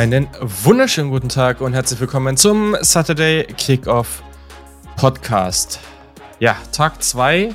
Einen 0.00 0.28
wunderschönen 0.40 1.10
guten 1.10 1.28
Tag 1.28 1.60
und 1.60 1.74
herzlich 1.74 2.00
willkommen 2.00 2.38
zum 2.38 2.74
Saturday 2.80 3.44
Kickoff 3.44 4.22
Podcast. 4.96 5.78
Ja, 6.38 6.56
Tag 6.72 7.02
2 7.02 7.54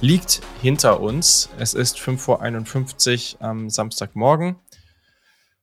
liegt 0.00 0.40
hinter 0.62 1.00
uns. 1.00 1.50
Es 1.58 1.74
ist 1.74 1.98
5.51 1.98 3.34
Uhr 3.34 3.42
am 3.42 3.68
Samstagmorgen. 3.68 4.56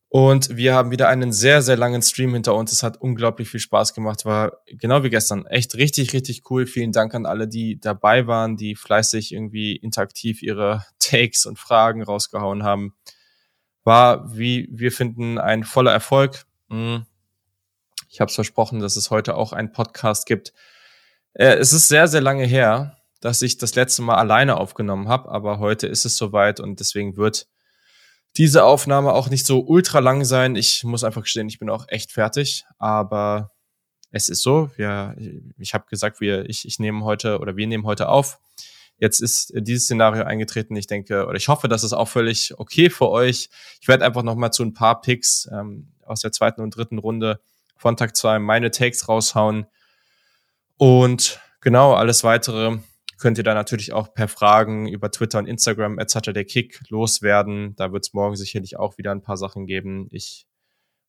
Und 0.07 0.56
wir 0.56 0.76
haben 0.76 0.92
wieder 0.92 1.10
einen 1.10 1.32
sehr, 1.32 1.64
sehr 1.64 1.78
langen 1.78 2.04
Stream 2.04 2.36
hinter 2.36 2.54
uns. 2.54 2.74
Es 2.74 2.84
hat 2.84 3.02
unglaublich 3.02 3.50
viel 3.50 3.60
Spaß 3.60 3.96
gemacht. 3.96 4.24
War 4.24 4.60
genau 4.68 5.02
wie 5.02 5.10
gestern. 5.10 5.48
Echt 5.48 5.74
richtig, 5.78 6.14
richtig 6.14 6.43
cool. 6.52 6.68
Vielen 6.68 6.92
Dank 6.92 7.16
an 7.16 7.25
alle, 7.25 7.48
die 7.48 7.80
dabei 7.80 8.28
waren, 8.28 8.56
die 8.56 8.75
fleißig 8.75 9.34
irgendwie 9.34 9.75
interaktiv 9.75 10.43
ihre 10.43 10.86
Takes 11.00 11.48
und 11.48 11.57
Fragen 11.57 12.04
rausgehauen 12.04 12.61
haben. 12.61 12.93
War, 13.89 14.38
wie 14.38 14.70
wir 14.71 14.92
finden, 14.92 15.39
ein 15.39 15.64
voller 15.64 15.92
Erfolg. 15.92 16.46
Hm. 16.70 17.07
Ich 18.07 18.21
habe 18.21 18.29
es 18.29 18.36
versprochen, 18.36 18.79
dass 18.79 18.96
es 18.96 19.10
heute 19.10 19.36
auch 19.36 19.52
einen 19.52 19.71
Podcast 19.71 20.28
gibt. 20.28 20.54
Äh, 21.34 21.56
es 21.56 21.74
ist 21.74 21.88
sehr, 21.88 22.07
sehr 22.07 22.21
lange 22.21 22.46
her, 22.46 22.98
dass 23.20 23.42
ich 23.42 23.57
das 23.57 23.74
letzte 23.74 24.04
Mal 24.04 24.15
alleine 24.15 24.57
aufgenommen 24.57 25.07
habe, 25.07 25.32
aber 25.32 25.57
heute 25.57 25.88
ist 25.88 26.06
es 26.06 26.18
soweit 26.18 26.60
und 26.60 26.79
deswegen 26.79 27.18
wird 27.18 27.48
diese 28.38 28.64
Aufnahme 28.64 29.14
auch 29.14 29.29
nicht 29.29 29.48
so 29.48 29.62
ultra 29.62 29.98
lang 29.98 30.24
sein. 30.24 30.56
Ich 30.56 30.84
muss 30.84 31.04
einfach 31.04 31.24
gestehen, 31.24 31.48
ich 31.48 31.57
bin 31.57 31.71
auch 31.71 31.86
echt 31.87 32.12
fertig, 32.12 32.66
aber 32.78 33.50
es 34.12 34.30
ist 34.30 34.44
so. 34.44 34.70
Wir, 34.76 35.16
ich 35.58 35.73
habe 35.73 35.86
gesagt, 35.90 36.22
wir, 36.22 36.48
ich, 36.48 36.66
ich 36.67 36.78
nehme 36.78 37.04
heute 37.04 37.40
oder 37.40 37.58
wir 37.58 37.66
nehmen 37.66 37.86
heute 37.86 38.10
auf. 38.10 38.40
Jetzt 39.00 39.22
ist 39.22 39.53
dieses 39.55 39.86
Szenario 39.86 40.23
eingetreten. 40.23 40.75
Ich 40.75 40.88
denke 40.88 41.25
oder 41.25 41.38
ich 41.38 41.47
hoffe, 41.47 41.67
dass 41.67 41.83
es 41.83 41.94
auch 41.94 42.08
völlig 42.08 42.53
okay 42.58 42.89
für 42.89 43.09
euch. 43.09 43.50
Ich 43.81 43.88
werde 43.88 44.05
einfach 44.05 44.23
noch 44.23 44.36
mal 44.36 44.52
zu 44.52 44.64
ein 44.64 44.73
paar 44.73 45.02
Picks 45.02 45.50
ähm, 45.52 45.94
aus 46.05 46.22
der 46.22 46.31
zweiten 46.31 46.61
und 46.61 46.75
dritten 46.75 46.97
Runde 46.97 47.39
von 47.77 47.95
Tag 47.95 48.16
2 48.16 48.39
meine 48.39 48.72
Takes 48.72 49.08
raushauen. 49.08 49.67
Und 50.77 51.39
genau, 51.61 51.94
alles 51.94 52.23
weitere 52.23 52.77
könnt 53.17 53.38
ihr 53.38 53.44
da 53.44 53.53
natürlich 53.53 53.94
auch 53.94 54.14
per 54.14 54.27
Fragen 54.27 54.88
über 54.88 55.11
Twitter 55.11 55.39
und 55.39 55.45
Instagram 55.45 56.00
at 56.00 56.09
Saturday 56.09 56.45
Kick 56.45 56.80
loswerden. 56.89 57.75
Da 57.75 57.92
wird 57.92 58.05
es 58.05 58.14
morgen 58.14 58.36
sicherlich 58.36 58.77
auch 58.77 58.97
wieder 58.97 59.11
ein 59.11 59.22
paar 59.22 59.38
Sachen 59.38 59.66
geben. 59.66 60.08
Ich 60.11 60.47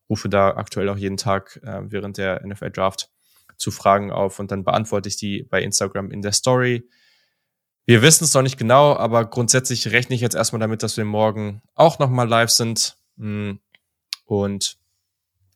rufe 0.09 0.29
da 0.29 0.51
aktuell 0.57 0.89
auch 0.89 0.97
jeden 0.97 1.17
Tag 1.17 1.61
äh, 1.63 1.83
während 1.85 2.19
der 2.19 2.45
NFL 2.45 2.71
Draft 2.71 3.11
zu 3.57 3.71
Fragen 3.71 4.11
auf 4.11 4.39
und 4.39 4.51
dann 4.51 4.65
beantworte 4.65 5.09
ich 5.09 5.17
die 5.17 5.45
bei 5.45 5.63
Instagram 5.63 6.11
in 6.11 6.23
der 6.23 6.33
Story. 6.33 6.89
Wir 7.91 8.03
wissen 8.03 8.23
es 8.23 8.35
noch 8.35 8.43
nicht 8.43 8.57
genau, 8.57 8.95
aber 8.95 9.25
grundsätzlich 9.25 9.91
rechne 9.91 10.15
ich 10.15 10.21
jetzt 10.21 10.37
erstmal 10.37 10.61
damit, 10.61 10.85
dass 10.85 10.97
wir 10.97 11.05
morgen 11.05 11.61
auch 11.75 11.99
nochmal 11.99 12.29
live 12.29 12.51
sind. 12.51 12.97
Mm, 13.17 13.55
und 14.27 14.79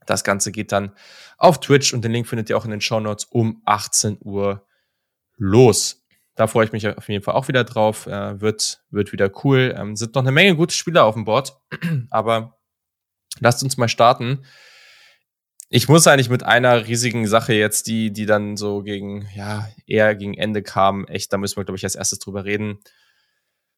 das 0.04 0.24
Ganze 0.24 0.50
geht 0.50 0.72
dann 0.72 0.90
auf 1.38 1.60
Twitch 1.60 1.94
und 1.94 2.04
den 2.04 2.10
Link 2.10 2.26
findet 2.26 2.50
ihr 2.50 2.58
auch 2.58 2.64
in 2.64 2.72
den 2.72 2.80
Show 2.80 2.98
Notes 2.98 3.26
um 3.26 3.62
18 3.66 4.18
Uhr 4.20 4.66
los. 5.36 6.02
Da 6.34 6.48
freue 6.48 6.64
ich 6.64 6.72
mich 6.72 6.88
auf 6.88 7.08
jeden 7.08 7.22
Fall 7.22 7.34
auch 7.34 7.46
wieder 7.46 7.62
drauf. 7.62 8.08
Äh, 8.08 8.40
wird, 8.40 8.82
wird 8.90 9.12
wieder 9.12 9.30
cool. 9.44 9.72
Ähm, 9.78 9.94
sind 9.94 10.16
noch 10.16 10.22
eine 10.22 10.32
Menge 10.32 10.56
gute 10.56 10.74
Spieler 10.74 11.04
auf 11.04 11.14
dem 11.14 11.24
Board. 11.24 11.56
Aber 12.10 12.58
lasst 13.38 13.62
uns 13.62 13.76
mal 13.76 13.86
starten. 13.86 14.44
Ich 15.76 15.88
muss 15.88 16.06
eigentlich 16.06 16.30
mit 16.30 16.44
einer 16.44 16.86
riesigen 16.86 17.26
Sache 17.26 17.52
jetzt, 17.52 17.88
die, 17.88 18.12
die 18.12 18.26
dann 18.26 18.56
so 18.56 18.84
gegen, 18.84 19.26
ja, 19.34 19.68
eher 19.88 20.14
gegen 20.14 20.34
Ende 20.34 20.62
kam, 20.62 21.04
echt, 21.08 21.32
da 21.32 21.36
müssen 21.36 21.56
wir, 21.56 21.64
glaube 21.64 21.76
ich, 21.76 21.82
als 21.82 21.96
erstes 21.96 22.20
drüber 22.20 22.44
reden. 22.44 22.78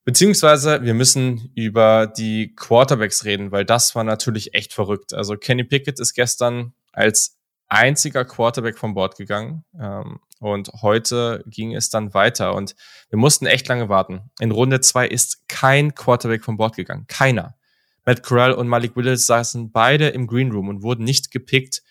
Beziehungsweise 0.04 0.82
wir 0.82 0.92
müssen 0.92 1.50
über 1.54 2.06
die 2.06 2.54
Quarterbacks 2.54 3.24
reden, 3.24 3.50
weil 3.50 3.64
das 3.64 3.94
war 3.94 4.04
natürlich 4.04 4.52
echt 4.52 4.74
verrückt. 4.74 5.14
Also 5.14 5.38
Kenny 5.38 5.64
Pickett 5.64 5.98
ist 5.98 6.12
gestern 6.12 6.74
als 6.92 7.38
einziger 7.66 8.26
Quarterback 8.26 8.76
vom 8.76 8.92
Board 8.92 9.16
gegangen. 9.16 9.64
Ähm, 9.80 10.20
und 10.38 10.68
heute 10.82 11.44
ging 11.46 11.74
es 11.74 11.88
dann 11.88 12.12
weiter 12.12 12.54
und 12.54 12.76
wir 13.08 13.18
mussten 13.18 13.46
echt 13.46 13.66
lange 13.68 13.88
warten. 13.88 14.30
In 14.38 14.50
Runde 14.50 14.82
zwei 14.82 15.08
ist 15.08 15.48
kein 15.48 15.94
Quarterback 15.94 16.44
vom 16.44 16.58
Board 16.58 16.76
gegangen. 16.76 17.06
Keiner. 17.08 17.56
Matt 18.04 18.22
Corral 18.22 18.52
und 18.52 18.68
Malik 18.68 18.94
Willis 18.96 19.26
saßen 19.26 19.72
beide 19.72 20.08
im 20.08 20.28
Green 20.28 20.52
Room 20.52 20.68
und 20.68 20.82
wurden 20.82 21.02
nicht 21.04 21.32
gepickt. 21.32 21.82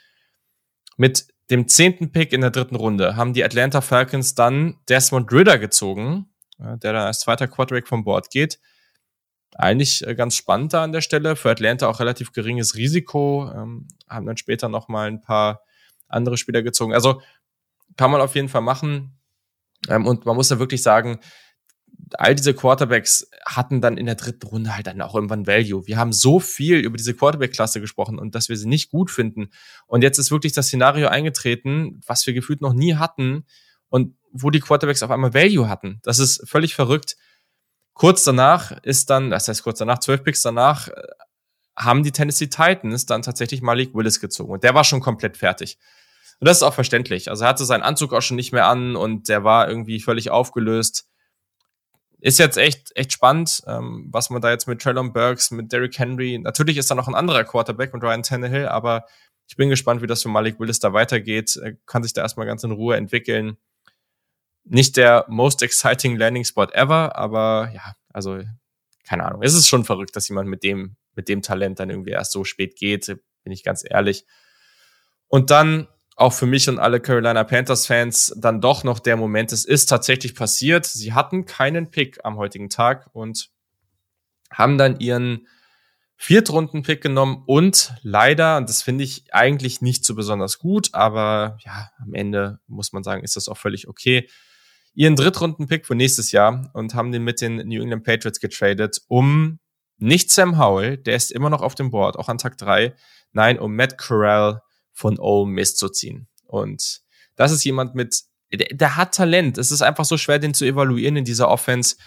Mit 0.97 1.27
dem 1.49 1.67
zehnten 1.67 2.11
Pick 2.11 2.33
in 2.33 2.41
der 2.41 2.51
dritten 2.51 2.75
Runde 2.75 3.15
haben 3.15 3.33
die 3.33 3.43
Atlanta 3.43 3.81
Falcons 3.81 4.35
dann 4.35 4.77
Desmond 4.89 5.31
Ritter 5.31 5.59
gezogen, 5.59 6.29
der 6.57 6.93
dann 6.93 7.07
als 7.07 7.19
zweiter 7.19 7.47
Quarterback 7.47 7.87
vom 7.87 8.03
Board 8.03 8.31
geht. 8.31 8.59
Eigentlich 9.55 10.05
äh, 10.05 10.15
ganz 10.15 10.35
spannend 10.35 10.73
da 10.73 10.83
an 10.83 10.91
der 10.91 11.01
Stelle. 11.01 11.35
Für 11.35 11.51
Atlanta 11.51 11.87
auch 11.87 11.99
relativ 11.99 12.33
geringes 12.33 12.75
Risiko. 12.75 13.49
Ähm, 13.55 13.87
haben 14.09 14.25
dann 14.25 14.37
später 14.37 14.67
noch 14.67 14.89
mal 14.89 15.07
ein 15.07 15.21
paar 15.21 15.61
andere 16.07 16.37
Spieler 16.37 16.61
gezogen. 16.61 16.93
Also 16.93 17.21
kann 17.95 18.11
man 18.11 18.21
auf 18.21 18.35
jeden 18.35 18.49
Fall 18.49 18.61
machen. 18.61 19.17
Ähm, 19.87 20.05
und 20.05 20.25
man 20.25 20.35
muss 20.35 20.49
ja 20.49 20.59
wirklich 20.59 20.83
sagen, 20.83 21.19
all 22.13 22.35
diese 22.35 22.53
Quarterbacks 22.53 23.29
hatten 23.45 23.81
dann 23.81 23.97
in 23.97 24.05
der 24.05 24.15
dritten 24.15 24.45
Runde 24.47 24.75
halt 24.75 24.87
dann 24.87 25.01
auch 25.01 25.15
irgendwann 25.15 25.47
Value. 25.47 25.87
Wir 25.87 25.97
haben 25.97 26.13
so 26.13 26.39
viel 26.39 26.77
über 26.77 26.97
diese 26.97 27.13
Quarterback-Klasse 27.13 27.81
gesprochen 27.81 28.19
und 28.19 28.35
dass 28.35 28.49
wir 28.49 28.57
sie 28.57 28.67
nicht 28.67 28.91
gut 28.91 29.11
finden. 29.11 29.49
Und 29.87 30.03
jetzt 30.03 30.17
ist 30.17 30.31
wirklich 30.31 30.53
das 30.53 30.67
Szenario 30.67 31.07
eingetreten, 31.07 32.01
was 32.05 32.25
wir 32.27 32.33
gefühlt 32.33 32.61
noch 32.61 32.73
nie 32.73 32.95
hatten 32.95 33.45
und 33.89 34.15
wo 34.31 34.49
die 34.49 34.59
Quarterbacks 34.59 35.03
auf 35.03 35.11
einmal 35.11 35.33
Value 35.33 35.69
hatten. 35.69 35.99
Das 36.03 36.19
ist 36.19 36.47
völlig 36.47 36.75
verrückt. 36.75 37.15
Kurz 37.93 38.23
danach 38.23 38.71
ist 38.83 39.09
dann, 39.09 39.29
das 39.29 39.47
heißt 39.47 39.63
kurz 39.63 39.79
danach, 39.79 39.99
zwölf 39.99 40.23
Picks 40.23 40.41
danach, 40.41 40.89
äh, 40.89 40.93
haben 41.77 42.03
die 42.03 42.11
Tennessee 42.11 42.47
Titans 42.47 43.05
dann 43.05 43.21
tatsächlich 43.21 43.61
Malik 43.61 43.93
Willis 43.93 44.19
gezogen. 44.19 44.51
Und 44.51 44.63
der 44.63 44.73
war 44.73 44.83
schon 44.83 45.01
komplett 45.01 45.37
fertig. 45.37 45.77
Und 46.39 46.47
das 46.47 46.57
ist 46.57 46.63
auch 46.63 46.73
verständlich. 46.73 47.29
Also 47.29 47.43
er 47.43 47.49
hatte 47.49 47.65
seinen 47.65 47.83
Anzug 47.83 48.13
auch 48.13 48.21
schon 48.21 48.35
nicht 48.35 48.51
mehr 48.51 48.67
an 48.67 48.95
und 48.95 49.29
der 49.29 49.43
war 49.43 49.69
irgendwie 49.69 50.01
völlig 50.01 50.29
aufgelöst. 50.29 51.07
Ist 52.25 52.39
jetzt 52.39 52.57
echt, 52.57 52.91
echt 52.95 53.13
spannend, 53.13 53.61
ähm, 53.67 54.07
was 54.09 54.31
man 54.31 54.41
da 54.41 54.49
jetzt 54.49 54.67
mit 54.67 54.81
Traylon 54.81 55.13
Burks, 55.13 55.51
mit 55.51 55.71
Derrick 55.71 55.99
Henry, 55.99 56.39
natürlich 56.39 56.77
ist 56.77 56.89
da 56.89 56.95
noch 56.95 57.07
ein 57.07 57.13
anderer 57.13 57.43
Quarterback 57.43 57.93
und 57.93 58.03
Ryan 58.03 58.23
Tannehill, 58.23 58.67
aber 58.67 59.05
ich 59.47 59.55
bin 59.57 59.69
gespannt, 59.69 60.01
wie 60.01 60.07
das 60.07 60.23
für 60.23 60.29
Malik 60.29 60.59
Willis 60.59 60.79
da 60.79 60.91
weitergeht. 60.91 61.55
Er 61.57 61.73
kann 61.85 62.01
sich 62.01 62.13
da 62.13 62.23
erstmal 62.23 62.47
ganz 62.47 62.63
in 62.63 62.71
Ruhe 62.71 62.95
entwickeln. 62.95 63.57
Nicht 64.63 64.97
der 64.97 65.25
most 65.27 65.61
exciting 65.61 66.17
Landing 66.17 66.45
Spot 66.45 66.65
ever, 66.73 67.15
aber 67.15 67.69
ja, 67.75 67.93
also 68.11 68.41
keine 69.07 69.23
Ahnung. 69.23 69.43
Es 69.43 69.53
ist 69.53 69.67
schon 69.67 69.85
verrückt, 69.85 70.15
dass 70.15 70.27
jemand 70.27 70.49
mit 70.49 70.63
dem, 70.63 70.95
mit 71.13 71.29
dem 71.29 71.43
Talent 71.43 71.79
dann 71.79 71.91
irgendwie 71.91 72.13
erst 72.13 72.31
so 72.31 72.43
spät 72.43 72.75
geht, 72.75 73.05
bin 73.05 73.53
ich 73.53 73.63
ganz 73.63 73.83
ehrlich. 73.87 74.25
Und 75.27 75.51
dann 75.51 75.87
auch 76.15 76.33
für 76.33 76.45
mich 76.45 76.69
und 76.69 76.79
alle 76.79 77.01
Carolina 77.01 77.43
Panthers 77.43 77.87
Fans 77.87 78.33
dann 78.37 78.61
doch 78.61 78.83
noch 78.83 78.99
der 78.99 79.17
Moment, 79.17 79.51
es 79.51 79.65
ist 79.65 79.87
tatsächlich 79.87 80.33
passiert. 80.33 80.85
Sie 80.85 81.13
hatten 81.13 81.45
keinen 81.45 81.91
Pick 81.91 82.19
am 82.23 82.37
heutigen 82.37 82.69
Tag 82.69 83.09
und 83.13 83.49
haben 84.49 84.77
dann 84.77 84.99
ihren 84.99 85.47
Viertrunden-Pick 86.17 87.01
genommen 87.01 87.43
und 87.45 87.93
leider, 88.01 88.55
und 88.55 88.69
das 88.69 88.81
finde 88.81 89.03
ich 89.03 89.25
eigentlich 89.33 89.81
nicht 89.81 90.05
so 90.05 90.15
besonders 90.15 90.59
gut, 90.59 90.93
aber 90.93 91.57
ja, 91.65 91.89
am 91.99 92.13
Ende 92.13 92.59
muss 92.67 92.93
man 92.93 93.03
sagen, 93.03 93.23
ist 93.23 93.35
das 93.35 93.49
auch 93.49 93.57
völlig 93.57 93.89
okay, 93.89 94.29
ihren 94.93 95.17
Drittrunden-Pick 95.17 95.85
für 95.85 95.95
nächstes 95.95 96.31
Jahr 96.31 96.69
und 96.73 96.93
haben 96.93 97.11
den 97.11 97.23
mit 97.23 97.41
den 97.41 97.57
New 97.67 97.81
England 97.81 98.05
Patriots 98.05 98.39
getradet, 98.39 99.01
um 99.09 99.59
nicht 99.97 100.31
Sam 100.31 100.57
Howell, 100.57 100.97
der 100.97 101.17
ist 101.17 101.33
immer 101.33 101.49
noch 101.49 101.61
auf 101.61 101.75
dem 101.75 101.91
Board, 101.91 102.15
auch 102.17 102.29
an 102.29 102.37
Tag 102.37 102.57
drei, 102.57 102.95
nein, 103.33 103.59
um 103.59 103.75
Matt 103.75 103.97
Corral 103.97 104.61
von 104.95 105.19
Ole 105.19 105.51
Miss 105.51 105.75
zu 105.75 105.89
ziehen. 105.89 106.27
Und 106.47 107.01
das 107.35 107.51
ist 107.51 107.63
jemand 107.65 107.93
mit, 107.93 108.23
der, 108.51 108.69
der 108.71 108.95
hat 108.95 109.13
Talent. 109.13 109.57
Es 109.57 109.71
ist 109.71 109.81
einfach 109.81 110.05
so 110.05 110.17
schwer, 110.17 110.39
den 110.39 110.53
zu 110.53 110.65
evaluieren 110.65 111.17
in 111.17 111.25
dieser 111.25 111.49
Offense. 111.49 111.97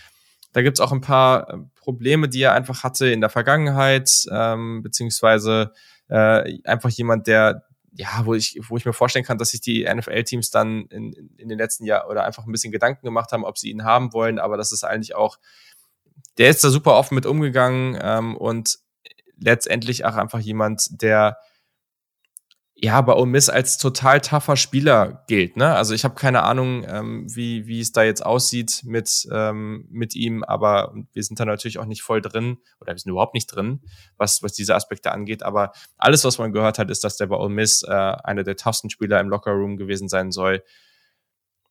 Da 0.55 0.63
gibt's 0.63 0.81
auch 0.81 0.91
ein 0.91 1.03
paar 1.03 1.51
äh, 1.51 1.59
Probleme, 1.77 2.29
die 2.29 2.41
er 2.41 2.55
einfach 2.55 2.83
hatte 2.83 3.09
in 3.09 3.21
der 3.21 3.29
Vergangenheit, 3.29 4.11
ähm, 4.33 4.83
beziehungsweise 4.83 5.73
äh, 6.09 6.59
einfach 6.65 6.89
jemand, 6.89 7.27
der, 7.27 7.65
ja, 7.93 8.23
wo 8.25 8.33
ich, 8.33 8.59
wo 8.69 8.79
ich 8.79 8.87
mir 8.87 8.95
vorstellen 8.95 9.27
kann, 9.27 9.37
dass 9.37 9.51
sich 9.51 9.61
die 9.61 9.85
NFL-Teams 9.85 10.51
dann 10.51 10.87
in, 10.87 11.13
in 11.37 11.51
den 11.51 11.59
letzten 11.59 11.85
Jahren 11.85 12.09
oder 12.09 12.25
einfach 12.25 12.47
ein 12.47 12.53
bisschen 12.53 12.73
Gedanken 12.73 13.05
gemacht 13.05 13.33
haben, 13.33 13.45
ob 13.45 13.59
sie 13.59 13.71
ihn 13.71 13.85
haben 13.85 14.15
wollen, 14.15 14.39
aber 14.39 14.57
das 14.57 14.73
ist 14.73 14.85
eigentlich 14.85 15.15
auch, 15.15 15.39
der 16.39 16.49
ist 16.49 16.65
da 16.65 16.71
super 16.71 16.95
offen 16.95 17.17
mit 17.17 17.27
umgegangen 17.27 17.99
ähm, 18.01 18.35
und 18.35 18.79
letztendlich 19.37 20.07
auch 20.07 20.15
einfach 20.15 20.41
jemand, 20.41 21.03
der 21.03 21.37
ja, 22.81 23.01
bei 23.01 23.13
Ole 23.15 23.27
Miss 23.27 23.49
als 23.49 23.77
total 23.77 24.21
tougher 24.21 24.57
Spieler 24.57 25.25
gilt. 25.27 25.57
Ne? 25.57 25.75
Also 25.75 25.95
ich 25.95 26.05
habe 26.05 26.15
keine 26.15 26.45
Ahnung, 26.45 26.85
ähm, 26.87 27.27
wie, 27.29 27.67
wie 27.67 27.81
es 27.81 27.91
da 27.91 28.05
jetzt 28.05 28.25
aussieht 28.25 28.83
mit, 28.85 29.27
ähm, 29.33 29.89
mit 29.91 30.15
ihm, 30.15 30.45
aber 30.45 30.95
wir 31.13 31.25
sind 31.25 31.41
da 31.41 31.45
natürlich 31.45 31.79
auch 31.81 31.87
nicht 31.87 32.03
voll 32.03 32.21
drin 32.21 32.59
oder 32.81 32.93
wir 32.93 32.99
sind 32.99 33.11
überhaupt 33.11 33.35
nicht 33.35 33.49
drin, 33.49 33.81
was, 34.17 34.45
was 34.45 34.53
diese 34.53 34.77
Aspekte 34.77 35.11
angeht. 35.11 35.43
Aber 35.43 35.73
alles, 35.97 36.25
was 36.25 36.39
man 36.39 36.53
gehört 36.53 36.79
hat, 36.79 36.89
ist, 36.89 37.03
dass 37.03 37.17
der 37.17 37.27
bei 37.27 37.37
Ole 37.37 37.53
Miss 37.53 37.83
äh, 37.83 37.91
einer 37.91 38.45
der 38.45 38.57
toughsten 38.57 38.91
Spieler 38.91 39.19
im 39.19 39.29
Lockerroom 39.29 39.77
gewesen 39.77 40.09
sein 40.09 40.31
soll. 40.31 40.63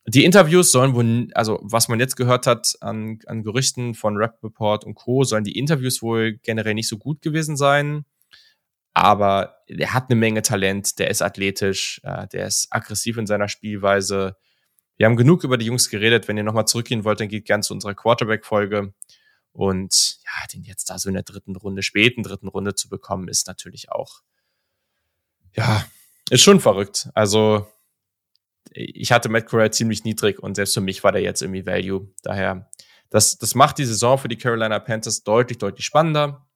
Die 0.06 0.26
Interviews 0.26 0.72
sollen 0.72 0.94
wohl, 0.94 1.28
also 1.34 1.58
was 1.62 1.88
man 1.88 2.00
jetzt 2.00 2.16
gehört 2.16 2.46
hat 2.46 2.76
an, 2.82 3.18
an 3.26 3.42
Gerüchten 3.42 3.94
von 3.94 4.16
Rap 4.16 4.42
Report 4.44 4.84
und 4.84 4.94
Co., 4.94 5.24
sollen 5.24 5.44
die 5.44 5.58
Interviews 5.58 6.02
wohl 6.02 6.34
generell 6.42 6.74
nicht 6.74 6.88
so 6.88 6.98
gut 6.98 7.22
gewesen 7.22 7.56
sein. 7.56 8.04
Aber 9.00 9.62
der 9.68 9.94
hat 9.94 10.10
eine 10.10 10.18
Menge 10.18 10.42
Talent, 10.42 10.98
der 10.98 11.08
ist 11.08 11.22
athletisch, 11.22 12.00
äh, 12.02 12.26
der 12.26 12.48
ist 12.48 12.66
aggressiv 12.70 13.16
in 13.16 13.28
seiner 13.28 13.46
Spielweise. 13.46 14.36
Wir 14.96 15.06
haben 15.06 15.16
genug 15.16 15.44
über 15.44 15.56
die 15.56 15.66
Jungs 15.66 15.88
geredet. 15.88 16.26
Wenn 16.26 16.36
ihr 16.36 16.42
nochmal 16.42 16.66
zurückgehen 16.66 17.04
wollt, 17.04 17.20
dann 17.20 17.28
geht 17.28 17.44
gern 17.44 17.62
zu 17.62 17.74
unserer 17.74 17.94
Quarterback-Folge. 17.94 18.92
Und 19.52 20.18
ja, 20.24 20.46
den 20.52 20.64
jetzt 20.64 20.90
da 20.90 20.98
so 20.98 21.08
in 21.08 21.14
der 21.14 21.22
dritten 21.22 21.54
Runde, 21.54 21.82
späten 21.84 22.24
dritten 22.24 22.48
Runde 22.48 22.74
zu 22.74 22.88
bekommen, 22.88 23.28
ist 23.28 23.46
natürlich 23.46 23.92
auch, 23.92 24.22
ja, 25.52 25.86
ist 26.30 26.42
schon 26.42 26.58
verrückt. 26.58 27.08
Also, 27.14 27.68
ich 28.72 29.12
hatte 29.12 29.28
Matt 29.28 29.46
Corral 29.46 29.72
ziemlich 29.72 30.02
niedrig 30.02 30.40
und 30.40 30.56
selbst 30.56 30.74
für 30.74 30.80
mich 30.80 31.04
war 31.04 31.12
der 31.12 31.22
jetzt 31.22 31.40
irgendwie 31.40 31.66
Value. 31.66 32.12
Daher, 32.24 32.68
das, 33.10 33.38
das 33.38 33.54
macht 33.54 33.78
die 33.78 33.84
Saison 33.84 34.18
für 34.18 34.28
die 34.28 34.36
Carolina 34.36 34.80
Panthers 34.80 35.22
deutlich, 35.22 35.58
deutlich 35.58 35.86
spannender 35.86 36.47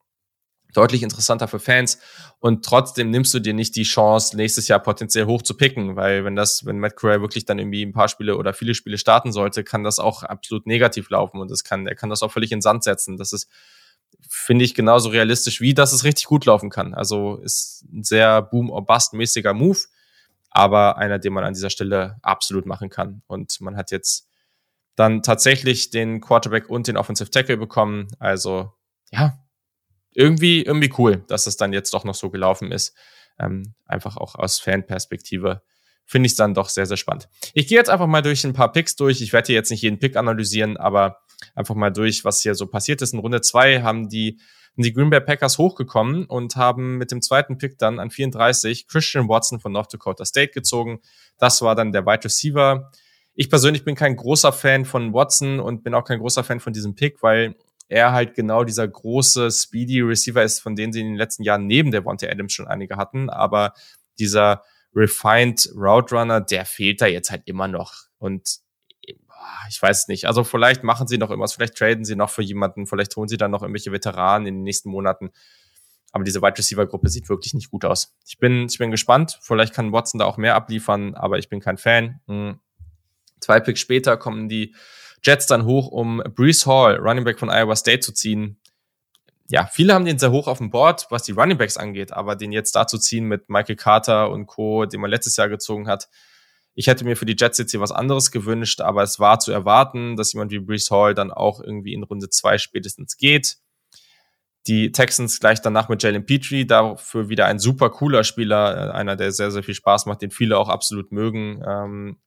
deutlich 0.72 1.02
interessanter 1.02 1.48
für 1.48 1.58
Fans 1.58 1.98
und 2.40 2.64
trotzdem 2.64 3.10
nimmst 3.10 3.32
du 3.34 3.40
dir 3.40 3.54
nicht 3.54 3.76
die 3.76 3.82
Chance, 3.82 4.36
nächstes 4.36 4.69
Jahr 4.69 4.80
potenziell 4.80 5.26
hoch 5.26 5.42
zu 5.42 5.56
picken, 5.56 5.96
weil 5.96 6.24
wenn 6.24 6.36
das, 6.36 6.64
wenn 6.64 6.78
Matt 6.78 6.96
Corral 6.96 7.20
wirklich 7.20 7.44
dann 7.44 7.58
irgendwie 7.58 7.84
ein 7.84 7.92
paar 7.92 8.08
Spiele 8.08 8.36
oder 8.36 8.52
viele 8.52 8.74
Spiele 8.74 8.98
starten 8.98 9.32
sollte, 9.32 9.64
kann 9.64 9.84
das 9.84 9.98
auch 9.98 10.22
absolut 10.22 10.66
negativ 10.66 11.10
laufen 11.10 11.40
und 11.40 11.50
das 11.50 11.64
kann, 11.64 11.86
er 11.86 11.94
kann 11.94 12.10
das 12.10 12.22
auch 12.22 12.32
völlig 12.32 12.52
in 12.52 12.62
Sand 12.62 12.84
setzen. 12.84 13.16
Das 13.16 13.32
ist, 13.32 13.48
finde 14.28 14.64
ich, 14.64 14.74
genauso 14.74 15.10
realistisch 15.10 15.60
wie, 15.60 15.74
dass 15.74 15.92
es 15.92 16.04
richtig 16.04 16.26
gut 16.26 16.46
laufen 16.46 16.70
kann. 16.70 16.94
Also 16.94 17.36
ist 17.36 17.84
ein 17.92 18.02
sehr 18.02 18.42
Boom-or-Bust-mäßiger 18.42 19.54
Move, 19.54 19.78
aber 20.50 20.98
einer, 20.98 21.19
den 21.19 21.32
man 21.32 21.44
an 21.44 21.54
dieser 21.54 21.70
Stelle 21.70 22.16
absolut 22.22 22.66
machen 22.66 22.90
kann. 22.90 23.22
Und 23.26 23.60
man 23.60 23.76
hat 23.76 23.90
jetzt 23.90 24.28
dann 24.96 25.22
tatsächlich 25.22 25.90
den 25.90 26.20
Quarterback 26.20 26.69
und 26.69 26.86
den 26.86 26.96
Offensive 26.96 27.30
Tackle 27.30 27.56
bekommen. 27.56 28.08
Also, 28.19 28.72
ja, 29.10 29.38
irgendwie, 30.14 30.62
irgendwie 30.62 30.92
cool, 30.98 31.24
dass 31.28 31.46
es 31.46 31.56
dann 31.56 31.72
jetzt 31.72 31.92
doch 31.94 32.04
noch 32.04 32.14
so 32.14 32.30
gelaufen 32.30 32.72
ist. 32.72 32.94
Ähm, 33.38 33.74
einfach 33.86 34.16
auch 34.16 34.34
aus 34.34 34.58
Fanperspektive 34.58 35.62
finde 36.04 36.26
ich 36.26 36.32
es 36.32 36.36
dann 36.36 36.54
doch 36.54 36.68
sehr, 36.68 36.86
sehr 36.86 36.96
spannend. 36.96 37.28
Ich 37.54 37.68
gehe 37.68 37.78
jetzt 37.78 37.90
einfach 37.90 38.06
mal 38.06 38.22
durch 38.22 38.44
ein 38.44 38.52
paar 38.52 38.72
Picks 38.72 38.96
durch. 38.96 39.20
Ich 39.20 39.32
werde 39.32 39.52
jetzt 39.52 39.70
nicht 39.70 39.82
jeden 39.82 39.98
Pick 39.98 40.16
analysieren, 40.16 40.76
aber 40.76 41.18
einfach 41.54 41.74
mal 41.74 41.90
durch, 41.90 42.24
was 42.24 42.42
hier 42.42 42.54
so 42.54 42.66
passiert 42.66 43.02
ist. 43.02 43.12
In 43.12 43.18
Runde 43.18 43.40
zwei 43.40 43.82
haben 43.82 44.08
die, 44.08 44.38
die 44.76 44.92
Green 44.92 45.10
Bay 45.10 45.20
Packers 45.20 45.58
hochgekommen 45.58 46.26
und 46.26 46.56
haben 46.56 46.98
mit 46.98 47.10
dem 47.10 47.22
zweiten 47.22 47.58
Pick 47.58 47.78
dann 47.78 47.98
an 47.98 48.10
34 48.10 48.88
Christian 48.88 49.28
Watson 49.28 49.60
von 49.60 49.72
North 49.72 49.92
Dakota 49.92 50.24
State 50.24 50.52
gezogen. 50.52 51.00
Das 51.38 51.62
war 51.62 51.74
dann 51.74 51.92
der 51.92 52.04
Wide 52.04 52.24
Receiver. 52.24 52.90
Ich 53.34 53.48
persönlich 53.48 53.84
bin 53.84 53.94
kein 53.94 54.16
großer 54.16 54.52
Fan 54.52 54.84
von 54.84 55.14
Watson 55.14 55.60
und 55.60 55.82
bin 55.82 55.94
auch 55.94 56.04
kein 56.04 56.18
großer 56.18 56.44
Fan 56.44 56.60
von 56.60 56.72
diesem 56.72 56.94
Pick, 56.94 57.22
weil 57.22 57.54
er 57.92 58.12
halt 58.12 58.34
genau 58.34 58.64
dieser 58.64 58.88
große, 58.88 59.50
speedy 59.50 60.00
Receiver 60.00 60.42
ist, 60.42 60.60
von 60.60 60.74
denen 60.74 60.92
sie 60.92 61.00
in 61.00 61.08
den 61.08 61.16
letzten 61.16 61.42
Jahren 61.42 61.66
neben 61.66 61.90
der 61.90 62.04
Wante 62.04 62.30
Adams 62.30 62.52
schon 62.52 62.66
einige 62.66 62.96
hatten. 62.96 63.28
Aber 63.28 63.74
dieser 64.18 64.62
refined 64.94 65.68
Route 65.76 66.14
Runner, 66.14 66.40
der 66.40 66.64
fehlt 66.64 67.00
da 67.00 67.06
jetzt 67.06 67.30
halt 67.30 67.42
immer 67.46 67.68
noch. 67.68 67.94
Und 68.18 68.60
ich 69.68 69.80
weiß 69.80 70.08
nicht. 70.08 70.26
Also 70.26 70.44
vielleicht 70.44 70.84
machen 70.84 71.06
sie 71.06 71.18
noch 71.18 71.30
irgendwas, 71.30 71.54
vielleicht 71.54 71.76
traden 71.76 72.04
sie 72.04 72.16
noch 72.16 72.30
für 72.30 72.42
jemanden, 72.42 72.86
vielleicht 72.86 73.14
holen 73.16 73.28
sie 73.28 73.36
dann 73.36 73.50
noch 73.50 73.62
irgendwelche 73.62 73.92
Veteranen 73.92 74.46
in 74.46 74.54
den 74.56 74.62
nächsten 74.62 74.90
Monaten. 74.90 75.30
Aber 76.12 76.24
diese 76.24 76.42
Wide 76.42 76.58
Receiver 76.58 76.86
Gruppe 76.86 77.08
sieht 77.08 77.28
wirklich 77.28 77.54
nicht 77.54 77.70
gut 77.70 77.84
aus. 77.84 78.14
Ich 78.26 78.38
bin, 78.38 78.66
ich 78.70 78.78
bin 78.78 78.90
gespannt. 78.90 79.38
Vielleicht 79.42 79.74
kann 79.74 79.92
Watson 79.92 80.18
da 80.18 80.26
auch 80.26 80.36
mehr 80.36 80.54
abliefern, 80.54 81.14
aber 81.14 81.38
ich 81.38 81.48
bin 81.48 81.60
kein 81.60 81.78
Fan. 81.78 82.20
Hm. 82.26 82.60
Zwei 83.40 83.60
Picks 83.60 83.80
später 83.80 84.16
kommen 84.16 84.48
die 84.48 84.74
Jets 85.22 85.46
dann 85.46 85.64
hoch, 85.64 85.88
um 85.88 86.22
Brees 86.34 86.66
Hall, 86.66 86.96
Running 86.96 87.24
Back 87.24 87.38
von 87.38 87.50
Iowa 87.50 87.76
State, 87.76 88.00
zu 88.00 88.12
ziehen. 88.12 88.58
Ja, 89.48 89.66
viele 89.66 89.94
haben 89.94 90.04
den 90.04 90.19
sehr 90.19 90.32
hoch 90.32 90.46
auf 90.48 90.58
dem 90.58 90.70
Board, 90.70 91.06
was 91.10 91.24
die 91.24 91.32
Running 91.32 91.58
Backs 91.58 91.76
angeht, 91.76 92.12
aber 92.12 92.36
den 92.36 92.52
jetzt 92.52 92.74
da 92.74 92.86
zu 92.86 92.98
ziehen 92.98 93.26
mit 93.26 93.48
Michael 93.48 93.76
Carter 93.76 94.30
und 94.30 94.46
Co., 94.46 94.86
den 94.86 95.00
man 95.00 95.10
letztes 95.10 95.36
Jahr 95.36 95.48
gezogen 95.48 95.88
hat, 95.88 96.08
ich 96.74 96.86
hätte 96.86 97.04
mir 97.04 97.16
für 97.16 97.26
die 97.26 97.36
Jets 97.38 97.58
jetzt 97.58 97.70
hier 97.70 97.80
was 97.80 97.92
anderes 97.92 98.30
gewünscht, 98.30 98.80
aber 98.80 99.02
es 99.02 99.20
war 99.20 99.38
zu 99.40 99.52
erwarten, 99.52 100.16
dass 100.16 100.32
jemand 100.32 100.50
wie 100.52 100.58
Brees 100.58 100.90
Hall 100.90 101.14
dann 101.14 101.30
auch 101.30 101.60
irgendwie 101.60 101.92
in 101.92 102.02
Runde 102.02 102.30
zwei 102.30 102.56
spätestens 102.58 103.16
geht. 103.16 103.58
Die 104.66 104.92
Texans 104.92 105.40
gleich 105.40 105.60
danach 105.60 105.88
mit 105.88 106.02
Jalen 106.02 106.24
Petrie, 106.24 106.66
dafür 106.66 107.28
wieder 107.28 107.46
ein 107.46 107.58
super 107.58 107.90
cooler 107.90 108.24
Spieler, 108.24 108.90
äh, 108.90 108.92
einer, 108.92 109.16
der 109.16 109.32
sehr, 109.32 109.50
sehr 109.50 109.62
viel 109.62 109.74
Spaß 109.74 110.06
macht, 110.06 110.22
den 110.22 110.30
viele 110.30 110.56
auch 110.56 110.69
absolut 110.69 111.12
mögen. 111.12 111.62
Ähm, 111.66 112.20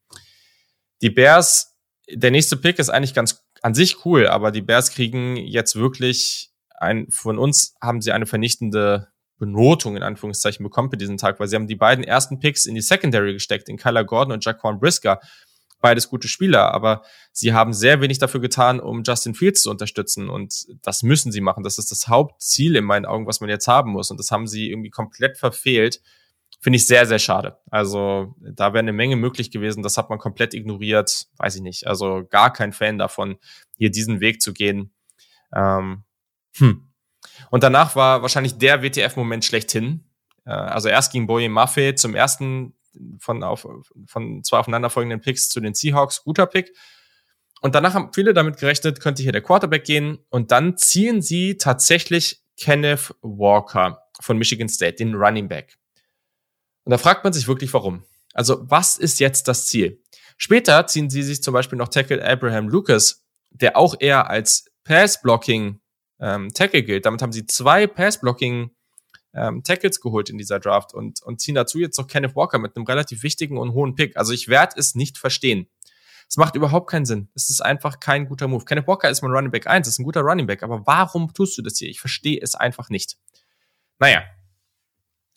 die 1.01 1.09
Bears 1.09 1.74
der 2.09 2.31
nächste 2.31 2.57
Pick 2.57 2.79
ist 2.79 2.89
eigentlich 2.89 3.13
ganz 3.13 3.43
an 3.61 3.73
sich 3.73 4.05
cool, 4.05 4.27
aber 4.27 4.51
die 4.51 4.61
Bears 4.61 4.91
kriegen 4.91 5.37
jetzt 5.37 5.75
wirklich 5.75 6.51
ein, 6.77 7.09
von 7.09 7.37
uns 7.37 7.75
haben 7.81 8.01
sie 8.01 8.11
eine 8.11 8.25
vernichtende 8.25 9.07
Benotung 9.37 9.97
in 9.97 10.03
Anführungszeichen 10.03 10.63
bekommen 10.63 10.89
für 10.89 10.97
diesen 10.97 11.17
Tag, 11.17 11.39
weil 11.39 11.47
sie 11.47 11.55
haben 11.55 11.67
die 11.67 11.75
beiden 11.75 12.03
ersten 12.03 12.39
Picks 12.39 12.65
in 12.65 12.75
die 12.75 12.81
Secondary 12.81 13.33
gesteckt, 13.33 13.69
in 13.69 13.77
Kyler 13.77 14.05
Gordon 14.05 14.33
und 14.33 14.45
Jaquan 14.45 14.79
Brisker. 14.79 15.19
Beides 15.81 16.09
gute 16.09 16.27
Spieler, 16.27 16.73
aber 16.73 17.03
sie 17.31 17.53
haben 17.53 17.73
sehr 17.73 18.01
wenig 18.01 18.17
dafür 18.17 18.39
getan, 18.39 18.79
um 18.79 19.03
Justin 19.03 19.35
Fields 19.35 19.61
zu 19.63 19.69
unterstützen 19.69 20.29
und 20.29 20.65
das 20.81 21.03
müssen 21.03 21.31
sie 21.31 21.41
machen. 21.41 21.63
Das 21.63 21.77
ist 21.77 21.91
das 21.91 22.07
Hauptziel 22.07 22.75
in 22.75 22.85
meinen 22.85 23.05
Augen, 23.05 23.27
was 23.27 23.41
man 23.41 23.49
jetzt 23.49 23.67
haben 23.67 23.91
muss 23.91 24.09
und 24.09 24.19
das 24.19 24.31
haben 24.31 24.47
sie 24.47 24.69
irgendwie 24.69 24.89
komplett 24.89 25.37
verfehlt. 25.37 26.01
Finde 26.65 26.77
ich 26.77 26.87
sehr, 26.87 27.05
sehr 27.05 27.19
schade. 27.19 27.59
Also 27.69 28.33
da 28.41 28.73
wäre 28.73 28.79
eine 28.79 28.91
Menge 28.91 29.17
möglich 29.17 29.51
gewesen. 29.51 29.83
Das 29.83 29.99
hat 29.99 30.09
man 30.09 30.17
komplett 30.17 30.55
ignoriert. 30.55 31.27
Weiß 31.37 31.57
ich 31.57 31.61
nicht. 31.61 31.85
Also 31.85 32.25
gar 32.27 32.51
kein 32.51 32.73
Fan 32.73 32.97
davon, 32.97 33.37
hier 33.77 33.91
diesen 33.91 34.19
Weg 34.19 34.41
zu 34.41 34.51
gehen. 34.51 34.91
Ähm, 35.53 36.05
hm. 36.57 36.91
Und 37.51 37.61
danach 37.61 37.95
war 37.95 38.23
wahrscheinlich 38.23 38.57
der 38.57 38.81
WTF-Moment 38.81 39.45
schlechthin. 39.45 40.05
Äh, 40.43 40.53
also 40.53 40.89
erst 40.89 41.11
ging 41.11 41.27
Boye 41.27 41.49
Maffei 41.49 41.91
zum 41.91 42.15
ersten 42.15 42.73
von, 43.19 43.43
auf, 43.43 43.67
von 44.07 44.43
zwei 44.43 44.57
aufeinanderfolgenden 44.57 45.21
Picks 45.21 45.49
zu 45.49 45.59
den 45.59 45.75
Seahawks. 45.75 46.23
Guter 46.23 46.47
Pick. 46.47 46.75
Und 47.61 47.75
danach 47.75 47.93
haben 47.93 48.11
viele 48.11 48.33
damit 48.33 48.57
gerechnet, 48.57 48.99
könnte 48.99 49.21
hier 49.21 49.33
der 49.33 49.43
Quarterback 49.43 49.83
gehen. 49.83 50.17
Und 50.31 50.51
dann 50.51 50.77
ziehen 50.77 51.21
sie 51.21 51.57
tatsächlich 51.57 52.41
Kenneth 52.59 53.13
Walker 53.21 54.01
von 54.19 54.39
Michigan 54.39 54.67
State, 54.67 54.95
den 54.95 55.13
Running 55.13 55.47
Back. 55.47 55.77
Und 56.85 56.91
da 56.91 56.97
fragt 56.97 57.23
man 57.23 57.33
sich 57.33 57.47
wirklich, 57.47 57.73
warum. 57.73 58.03
Also, 58.33 58.69
was 58.69 58.97
ist 58.97 59.19
jetzt 59.19 59.47
das 59.47 59.67
Ziel? 59.67 60.01
Später 60.37 60.87
ziehen 60.87 61.09
sie 61.09 61.23
sich 61.23 61.43
zum 61.43 61.53
Beispiel 61.53 61.77
noch 61.77 61.89
Tackle 61.89 62.23
Abraham 62.23 62.69
Lucas, 62.69 63.25
der 63.49 63.77
auch 63.77 63.95
eher 63.99 64.29
als 64.29 64.65
Pass-Blocking 64.83 65.79
ähm, 66.19 66.53
Tackle 66.53 66.83
gilt. 66.83 67.05
Damit 67.05 67.21
haben 67.21 67.31
sie 67.31 67.45
zwei 67.45 67.87
Pass-Blocking 67.87 68.71
ähm, 69.33 69.63
Tackles 69.63 69.99
geholt 69.99 70.29
in 70.29 70.37
dieser 70.37 70.59
Draft 70.59 70.93
und, 70.93 71.21
und 71.21 71.41
ziehen 71.41 71.55
dazu 71.55 71.79
jetzt 71.79 71.97
noch 71.97 72.07
Kenneth 72.07 72.35
Walker 72.35 72.59
mit 72.59 72.75
einem 72.75 72.85
relativ 72.85 73.23
wichtigen 73.23 73.57
und 73.57 73.73
hohen 73.73 73.95
Pick. 73.95 74.17
Also 74.17 74.33
ich 74.33 74.47
werde 74.47 74.75
es 74.77 74.95
nicht 74.95 75.17
verstehen. 75.17 75.67
Es 76.27 76.37
macht 76.37 76.55
überhaupt 76.55 76.89
keinen 76.89 77.05
Sinn. 77.05 77.29
Es 77.35 77.49
ist 77.49 77.61
einfach 77.61 77.99
kein 77.99 78.27
guter 78.27 78.47
Move. 78.47 78.65
Kenneth 78.65 78.87
Walker 78.87 79.09
ist 79.09 79.21
mein 79.21 79.31
Running 79.31 79.51
Back 79.51 79.67
1, 79.67 79.87
ist 79.87 79.99
ein 79.99 80.03
guter 80.03 80.21
Running 80.21 80.47
Back, 80.47 80.63
aber 80.63 80.85
warum 80.85 81.33
tust 81.33 81.57
du 81.57 81.61
das 81.61 81.77
hier? 81.77 81.89
Ich 81.89 81.99
verstehe 81.99 82.39
es 82.41 82.55
einfach 82.55 82.89
nicht. 82.89 83.17
Naja, 83.99 84.23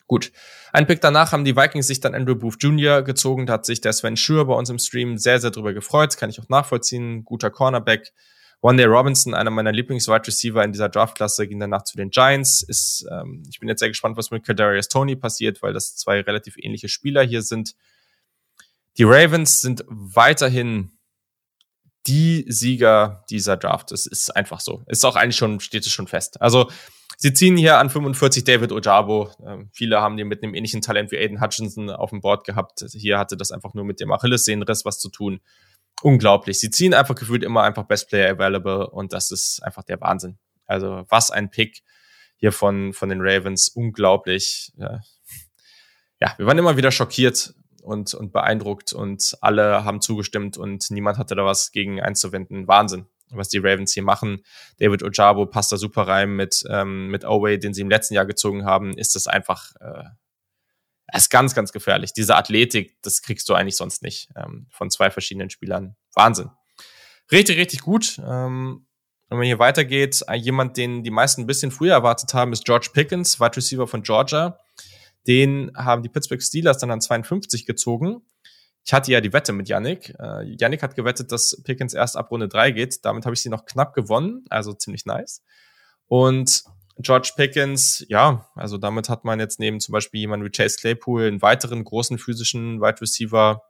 Gut. 0.08 0.32
Ein 0.72 0.86
Pick 0.86 1.00
danach 1.00 1.32
haben 1.32 1.44
die 1.44 1.54
Vikings 1.54 1.86
sich 1.86 2.00
dann 2.00 2.14
Andrew 2.14 2.34
Booth 2.34 2.60
Jr. 2.60 3.02
gezogen. 3.02 3.46
Da 3.46 3.52
hat 3.54 3.66
sich 3.66 3.80
der 3.80 3.92
Sven 3.92 4.16
Schür 4.16 4.46
bei 4.46 4.54
uns 4.54 4.70
im 4.70 4.78
Stream 4.78 5.18
sehr, 5.18 5.38
sehr 5.38 5.50
drüber 5.50 5.74
gefreut. 5.74 6.16
Kann 6.16 6.30
ich 6.30 6.40
auch 6.40 6.48
nachvollziehen. 6.48 7.24
Guter 7.24 7.50
Cornerback. 7.50 8.12
One 8.60 8.76
Day 8.76 8.86
Robinson, 8.86 9.34
einer 9.34 9.50
meiner 9.50 9.70
Lieblings-Wide 9.70 10.26
Receiver 10.26 10.64
in 10.64 10.72
dieser 10.72 10.88
Draftklasse, 10.88 11.46
ging 11.46 11.60
danach 11.60 11.84
zu 11.84 11.96
den 11.96 12.10
Giants. 12.10 12.62
Ist, 12.62 13.06
ähm, 13.08 13.44
ich 13.48 13.60
bin 13.60 13.68
jetzt 13.68 13.78
sehr 13.78 13.88
gespannt, 13.88 14.16
was 14.16 14.32
mit 14.32 14.44
Kadarius 14.44 14.88
Tony 14.88 15.14
passiert, 15.14 15.62
weil 15.62 15.72
das 15.72 15.94
zwei 15.94 16.20
relativ 16.20 16.56
ähnliche 16.56 16.88
Spieler 16.88 17.22
hier 17.22 17.42
sind. 17.42 17.76
Die 18.96 19.04
Ravens 19.04 19.60
sind 19.60 19.84
weiterhin 19.86 20.98
die 22.08 22.46
Sieger 22.48 23.24
dieser 23.30 23.56
Draft. 23.56 23.92
Das 23.92 24.06
ist 24.06 24.34
einfach 24.34 24.58
so. 24.58 24.82
Ist 24.88 25.04
auch 25.04 25.14
eigentlich 25.14 25.36
schon, 25.36 25.60
steht 25.60 25.86
es 25.86 25.92
schon 25.92 26.08
fest. 26.08 26.40
Also, 26.40 26.68
Sie 27.20 27.32
ziehen 27.32 27.56
hier 27.56 27.78
an 27.78 27.90
45 27.90 28.44
David 28.44 28.70
Ojabo. 28.70 29.32
Ähm, 29.44 29.70
viele 29.72 30.00
haben 30.00 30.16
den 30.16 30.28
mit 30.28 30.44
einem 30.44 30.54
ähnlichen 30.54 30.82
Talent 30.82 31.10
wie 31.10 31.18
Aiden 31.18 31.40
Hutchinson 31.40 31.90
auf 31.90 32.10
dem 32.10 32.20
Board 32.20 32.46
gehabt. 32.46 32.84
Hier 32.92 33.18
hatte 33.18 33.36
das 33.36 33.50
einfach 33.50 33.74
nur 33.74 33.84
mit 33.84 33.98
dem 33.98 34.12
Achillessehnenriss 34.12 34.84
was 34.84 35.00
zu 35.00 35.10
tun. 35.10 35.40
Unglaublich. 36.00 36.60
Sie 36.60 36.70
ziehen 36.70 36.94
einfach 36.94 37.16
gefühlt 37.16 37.42
immer 37.42 37.64
einfach 37.64 37.82
Best 37.82 38.08
Player 38.08 38.30
Available 38.30 38.88
und 38.88 39.12
das 39.12 39.32
ist 39.32 39.60
einfach 39.64 39.82
der 39.82 40.00
Wahnsinn. 40.00 40.38
Also 40.66 41.06
was 41.08 41.32
ein 41.32 41.50
Pick 41.50 41.82
hier 42.36 42.52
von, 42.52 42.92
von 42.92 43.08
den 43.08 43.20
Ravens. 43.20 43.68
Unglaublich. 43.68 44.72
Ja. 44.76 45.00
ja, 46.20 46.34
wir 46.38 46.46
waren 46.46 46.58
immer 46.58 46.76
wieder 46.76 46.92
schockiert 46.92 47.52
und, 47.82 48.14
und 48.14 48.32
beeindruckt 48.32 48.92
und 48.92 49.36
alle 49.40 49.82
haben 49.82 50.00
zugestimmt 50.00 50.56
und 50.56 50.88
niemand 50.92 51.18
hatte 51.18 51.34
da 51.34 51.44
was 51.44 51.72
gegen 51.72 52.00
einzuwenden. 52.00 52.68
Wahnsinn 52.68 53.06
was 53.30 53.48
die 53.48 53.58
Ravens 53.58 53.92
hier 53.92 54.02
machen. 54.02 54.42
David 54.78 55.02
Ojabo 55.02 55.46
passt 55.46 55.72
da 55.72 55.76
super 55.76 56.02
rein 56.02 56.30
mit, 56.30 56.64
ähm, 56.70 57.08
mit 57.08 57.24
Oway, 57.24 57.58
den 57.58 57.74
sie 57.74 57.82
im 57.82 57.90
letzten 57.90 58.14
Jahr 58.14 58.26
gezogen 58.26 58.64
haben, 58.64 58.96
ist 58.96 59.14
das 59.14 59.26
einfach, 59.26 59.72
äh, 59.80 60.04
ist 61.16 61.30
ganz, 61.30 61.54
ganz 61.54 61.72
gefährlich. 61.72 62.12
Diese 62.12 62.36
Athletik, 62.36 62.96
das 63.02 63.22
kriegst 63.22 63.48
du 63.48 63.54
eigentlich 63.54 63.76
sonst 63.76 64.02
nicht 64.02 64.28
ähm, 64.36 64.66
von 64.70 64.90
zwei 64.90 65.10
verschiedenen 65.10 65.50
Spielern. 65.50 65.96
Wahnsinn. 66.14 66.50
Richtig, 67.30 67.58
richtig 67.58 67.80
gut. 67.80 68.18
Ähm, 68.18 68.86
wenn 69.28 69.38
man 69.38 69.46
hier 69.46 69.58
weitergeht, 69.58 70.22
äh, 70.26 70.34
jemand, 70.34 70.76
den 70.76 71.04
die 71.04 71.10
meisten 71.10 71.42
ein 71.42 71.46
bisschen 71.46 71.70
früher 71.70 71.92
erwartet 71.92 72.32
haben, 72.34 72.52
ist 72.52 72.64
George 72.64 72.90
Pickens, 72.92 73.40
Wide 73.40 73.56
Receiver 73.56 73.86
von 73.86 74.02
Georgia. 74.02 74.58
Den 75.26 75.70
haben 75.76 76.02
die 76.02 76.08
Pittsburgh 76.08 76.42
Steelers 76.42 76.78
dann 76.78 76.90
an 76.90 77.02
52 77.02 77.66
gezogen. 77.66 78.22
Ich 78.88 78.94
hatte 78.94 79.12
ja 79.12 79.20
die 79.20 79.34
Wette 79.34 79.52
mit 79.52 79.68
Yannick. 79.68 80.14
Äh, 80.18 80.44
Yannick 80.44 80.82
hat 80.82 80.96
gewettet, 80.96 81.30
dass 81.30 81.62
Pickens 81.62 81.92
erst 81.92 82.16
ab 82.16 82.30
Runde 82.30 82.48
3 82.48 82.70
geht. 82.70 83.04
Damit 83.04 83.26
habe 83.26 83.34
ich 83.34 83.42
sie 83.42 83.50
noch 83.50 83.66
knapp 83.66 83.92
gewonnen, 83.92 84.46
also 84.48 84.72
ziemlich 84.72 85.04
nice. 85.04 85.42
Und 86.06 86.64
George 86.96 87.32
Pickens, 87.36 88.06
ja, 88.08 88.48
also 88.54 88.78
damit 88.78 89.10
hat 89.10 89.26
man 89.26 89.40
jetzt 89.40 89.60
neben 89.60 89.78
zum 89.80 89.92
Beispiel 89.92 90.20
jemanden 90.20 90.46
wie 90.46 90.50
Chase 90.50 90.78
Claypool 90.78 91.26
einen 91.26 91.42
weiteren 91.42 91.84
großen 91.84 92.16
physischen 92.16 92.80
Wide 92.80 93.02
Receiver, 93.02 93.62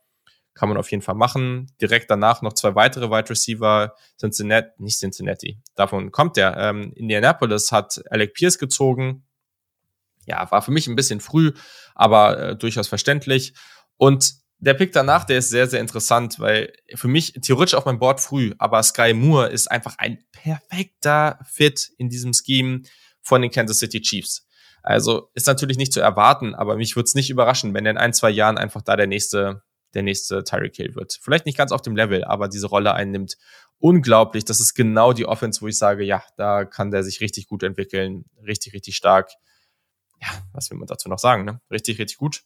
kann 0.55 0.69
man 0.69 0.79
auf 0.79 0.89
jeden 0.93 1.03
Fall 1.03 1.17
machen. 1.17 1.67
Direkt 1.81 2.13
danach 2.13 2.41
noch 2.41 2.53
zwei 2.53 2.77
weitere 2.77 3.11
Wide 3.11 3.29
Receiver, 3.29 3.97
Cincinnati, 4.21 4.71
nicht 4.79 5.01
Cincinnati, 5.01 5.59
davon 5.75 6.13
kommt 6.13 6.37
der. 6.37 6.57
Ähm, 6.59 6.93
Indianapolis 6.95 7.73
hat 7.73 8.01
Alec 8.09 8.35
Pierce 8.35 8.61
gezogen. 8.61 9.27
Ja, 10.27 10.49
war 10.53 10.63
für 10.63 10.71
mich 10.71 10.87
ein 10.87 10.95
bisschen 10.95 11.19
früh, 11.21 11.55
aber 11.97 12.39
äh, 12.39 12.57
durchaus 12.57 12.87
verständlich. 12.87 13.55
Und 13.97 14.47
der 14.61 14.75
Pick 14.75 14.93
danach, 14.93 15.25
der 15.25 15.39
ist 15.39 15.51
sehr, 15.51 15.69
sehr 15.69 15.81
interessant, 15.81 16.41
weil 16.41 16.73
für 16.95 17.09
mich 17.09 17.33
theoretisch 17.43 17.75
auf 17.75 17.85
meinem 17.85 17.99
Board 17.99 18.21
früh, 18.21 18.55
aber 18.59 18.83
Sky 18.83 19.15
Moore 19.15 19.49
ist 19.49 19.71
einfach 19.71 19.97
ein 19.99 20.19
perfekter 20.33 21.39
Fit 21.47 21.91
in 21.97 22.09
diesem 22.09 22.33
Scheme 22.33 22.83
von 23.23 23.43
den 23.43 23.51
Kansas 23.51 23.79
City 23.79 24.01
Chiefs. 24.01 24.47
Also 24.83 25.31
ist 25.35 25.47
natürlich 25.47 25.77
nicht 25.77 25.93
zu 25.93 26.01
erwarten, 26.01 26.55
aber 26.55 26.77
mich 26.77 26.97
würde 26.97 27.05
es 27.05 27.15
nicht 27.15 27.31
überraschen, 27.31 27.75
wenn 27.75 27.87
er 27.87 27.93
in 27.93 27.99
ein, 27.99 28.13
zwei 28.13 28.31
Jahren 28.31 28.59
einfach 28.59 28.83
da 28.83 28.97
der 28.97 29.07
nächste, 29.07 29.63
der 29.95 30.03
nächste 30.03 30.45
Tyreek 30.45 30.77
Hill 30.77 30.95
wird. 30.95 31.19
Vielleicht 31.23 31.47
nicht 31.47 31.59
ganz 31.59 31.73
auf 31.73 31.83
dem 31.83 31.97
Level, 31.97 32.25
aber 32.25 32.49
diese 32.49 32.67
Rolle 32.67 32.95
einnimmt. 32.95 33.37
Unglaublich. 33.79 34.45
Das 34.45 34.61
ist 34.61 34.75
genau 34.75 35.13
die 35.13 35.27
Offense, 35.27 35.61
wo 35.61 35.69
ich 35.69 35.79
sage, 35.79 36.05
ja, 36.05 36.23
da 36.37 36.65
kann 36.65 36.91
der 36.91 37.05
sich 37.05 37.21
richtig 37.21 37.47
gut 37.47 37.63
entwickeln. 37.63 38.25
Richtig, 38.45 38.73
richtig 38.73 38.97
stark. 38.97 39.31
Ja, 40.21 40.29
was 40.53 40.71
will 40.71 40.79
man 40.79 40.89
dazu 40.89 41.09
noch 41.09 41.19
sagen, 41.19 41.45
ne? 41.45 41.61
Richtig, 41.71 41.99
richtig 41.99 42.19
gut. 42.19 42.43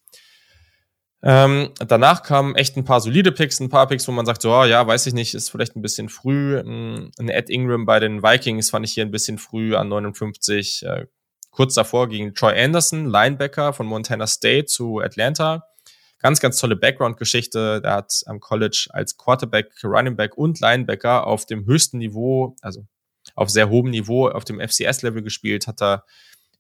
Ähm, 1.24 1.70
danach 1.78 2.24
kamen 2.24 2.56
echt 2.56 2.76
ein 2.76 2.84
paar 2.84 3.00
solide 3.00 3.30
Picks, 3.30 3.60
ein 3.60 3.68
paar 3.68 3.86
Picks, 3.86 4.08
wo 4.08 4.12
man 4.12 4.26
sagt, 4.26 4.42
so, 4.42 4.52
oh, 4.52 4.64
ja, 4.64 4.84
weiß 4.84 5.06
ich 5.06 5.14
nicht, 5.14 5.34
ist 5.34 5.50
vielleicht 5.50 5.76
ein 5.76 5.82
bisschen 5.82 6.08
früh. 6.08 6.58
Ein 6.58 7.28
Ed 7.28 7.48
Ingram 7.48 7.86
bei 7.86 8.00
den 8.00 8.22
Vikings 8.22 8.70
fand 8.70 8.84
ich 8.84 8.92
hier 8.92 9.04
ein 9.04 9.12
bisschen 9.12 9.38
früh 9.38 9.76
an 9.76 9.88
59. 9.88 10.84
Äh, 10.84 11.06
kurz 11.50 11.74
davor 11.74 12.08
ging 12.08 12.34
Troy 12.34 12.58
Anderson, 12.60 13.06
Linebacker 13.06 13.72
von 13.72 13.86
Montana 13.86 14.26
State 14.26 14.66
zu 14.66 14.98
Atlanta. 14.98 15.64
Ganz, 16.18 16.40
ganz 16.40 16.58
tolle 16.58 16.76
Background-Geschichte. 16.76 17.80
Der 17.82 17.92
hat 17.94 18.22
am 18.26 18.40
College 18.40 18.88
als 18.90 19.16
Quarterback, 19.16 19.72
Running 19.84 20.16
Back 20.16 20.36
und 20.36 20.60
Linebacker 20.60 21.26
auf 21.26 21.46
dem 21.46 21.66
höchsten 21.66 21.98
Niveau, 21.98 22.56
also 22.62 22.84
auf 23.36 23.48
sehr 23.48 23.68
hohem 23.68 23.90
Niveau, 23.90 24.28
auf 24.28 24.44
dem 24.44 24.60
FCS-Level 24.60 25.22
gespielt, 25.22 25.68
hat 25.68 25.80
er 25.80 26.04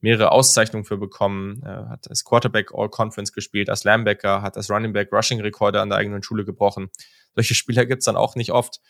mehrere 0.02 0.32
Auszeichnungen 0.32 0.84
für 0.84 0.98
bekommen, 0.98 1.62
äh, 1.64 1.88
hat 1.88 2.10
als 2.10 2.24
Quarterback 2.24 2.72
All-Conference 2.74 3.32
gespielt, 3.32 3.70
als 3.70 3.84
Linebacker, 3.84 4.42
hat 4.42 4.56
als 4.56 4.68
Running 4.68 4.92
Back 4.92 5.12
Rushing-Rekorde 5.12 5.80
an 5.80 5.88
der 5.88 5.98
eigenen 5.98 6.22
Schule 6.22 6.44
gebrochen. 6.44 6.90
Solche 7.34 7.54
Spieler 7.54 7.86
gibt's 7.86 8.04
dann 8.04 8.16
auch 8.16 8.34
nicht 8.34 8.52
oft. 8.52 8.80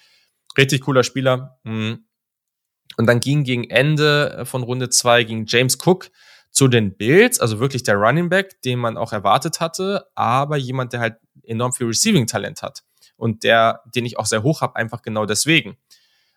Richtig 0.57 0.83
cooler 0.83 1.05
Spieler. 1.05 1.59
Mhm. 1.65 2.07
Und 2.97 3.07
dann 3.07 3.21
ging 3.21 3.45
gegen 3.45 3.71
Ende 3.71 4.45
von 4.45 4.63
Runde 4.63 4.89
zwei 4.89 5.25
ging 5.25 5.45
James 5.47 5.79
Cook 5.85 6.11
zu 6.51 6.69
den 6.69 6.97
Bills, 6.97 7.41
also 7.41 7.61
wirklich 7.61 7.83
der 7.83 7.97
Running 7.97 8.29
Back, 8.29 8.61
den 8.63 8.79
man 8.79 8.97
auch 8.97 9.13
erwartet 9.13 9.61
hatte, 9.61 10.07
aber 10.15 10.57
jemand, 10.57 10.93
der 10.93 11.01
halt 11.01 11.17
enorm 11.45 11.73
viel 11.73 11.87
Receiving-Talent 11.87 12.63
hat 12.63 12.83
und 13.17 13.45
der, 13.45 13.83
den 13.95 14.05
ich 14.05 14.19
auch 14.19 14.27
sehr 14.27 14.43
hoch 14.43 14.61
habe, 14.61 14.77
einfach 14.77 15.03
genau 15.03 15.25
deswegen. 15.25 15.77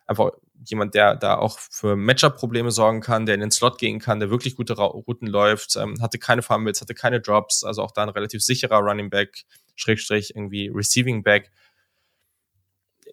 Einfach 0.08 0.32
jemand, 0.66 0.94
der 0.96 1.16
da 1.16 1.38
auch 1.38 1.60
für 1.60 1.96
Matchup-Probleme 1.96 2.72
sorgen 2.72 3.02
kann, 3.02 3.26
der 3.26 3.36
in 3.36 3.42
den 3.42 3.52
Slot 3.52 3.78
gehen 3.78 4.00
kann, 4.00 4.20
der 4.20 4.30
wirklich 4.30 4.56
gute 4.56 4.74
Routen 4.74 5.28
läuft, 5.28 5.76
ähm, 5.76 6.02
hatte 6.02 6.18
keine 6.18 6.42
Fumbles, 6.42 6.82
hatte 6.82 6.94
keine 6.94 7.22
Drops, 7.22 7.64
also 7.64 7.82
auch 7.84 7.92
da 7.92 8.04
ein 8.04 8.10
relativ 8.10 8.42
sicherer 8.44 8.80
Running 8.80 9.10
Back, 9.10 9.46
Schrägstrich 9.76 10.36
irgendwie 10.36 10.72
Receiving 10.74 11.24
Back. 11.24 11.52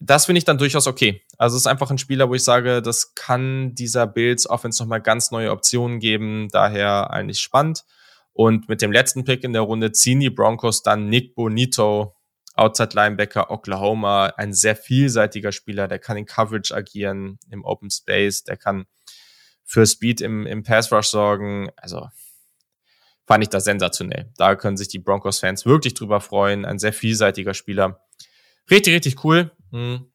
Das 0.01 0.27
finde 0.27 0.39
ich 0.39 0.45
dann 0.45 0.59
durchaus 0.59 0.87
okay. 0.87 1.23
Also 1.39 1.57
es 1.57 1.63
ist 1.63 1.67
einfach 1.67 1.91
ein 1.91 1.99
Spieler, 1.99 2.29
wo 2.29 2.35
ich 2.35 2.43
sage, 2.43 2.83
das 2.83 3.15
kann 3.15 3.75
dieser 3.75 4.07
Bills 4.07 4.49
Offense 4.49 4.83
nochmal 4.83 5.01
ganz 5.01 5.31
neue 5.31 5.51
Optionen 5.51 6.01
geben, 6.01 6.49
daher 6.51 7.11
eigentlich 7.11 7.41
spannend. 7.41 7.85
Und 8.33 8.69
mit 8.69 8.81
dem 8.81 8.93
letzten 8.93 9.25
Pick 9.25 9.45
in 9.45 9.53
der 9.53 9.63
Runde 9.63 9.93
ziehen 9.93 10.21
die 10.21 10.31
Broncos 10.31 10.83
dann 10.83 11.09
Nick 11.09 11.35
Bonito, 11.35 12.17
Outside 12.55 12.91
Linebacker 12.95 13.51
Oklahoma, 13.51 14.27
ein 14.37 14.53
sehr 14.53 14.77
vielseitiger 14.77 15.53
Spieler, 15.53 15.89
der 15.89 15.99
kann 15.99 16.17
in 16.17 16.27
Coverage 16.27 16.75
agieren, 16.75 17.39
im 17.51 17.65
Open 17.65 17.91
Space, 17.91 18.45
der 18.45 18.57
kann 18.57 18.87
für 19.65 19.87
Speed 19.87 20.21
im, 20.21 20.47
im 20.47 20.63
Pass 20.63 20.93
Rush 20.93 21.09
sorgen. 21.09 21.71
Also 21.77 22.09
fand 23.27 23.45
ich 23.45 23.51
das 23.51 23.65
sensationell. 23.65 24.31
Da 24.37 24.55
können 24.55 24.77
sich 24.77 24.89
die 24.89 24.99
Broncos-Fans 24.99 25.65
wirklich 25.65 25.95
drüber 25.95 26.21
freuen. 26.21 26.65
Ein 26.65 26.79
sehr 26.79 26.93
vielseitiger 26.93 27.55
Spieler. 27.55 28.01
Richtig, 28.71 28.95
richtig 28.95 29.25
cool. 29.25 29.51
Hm. 29.71 30.13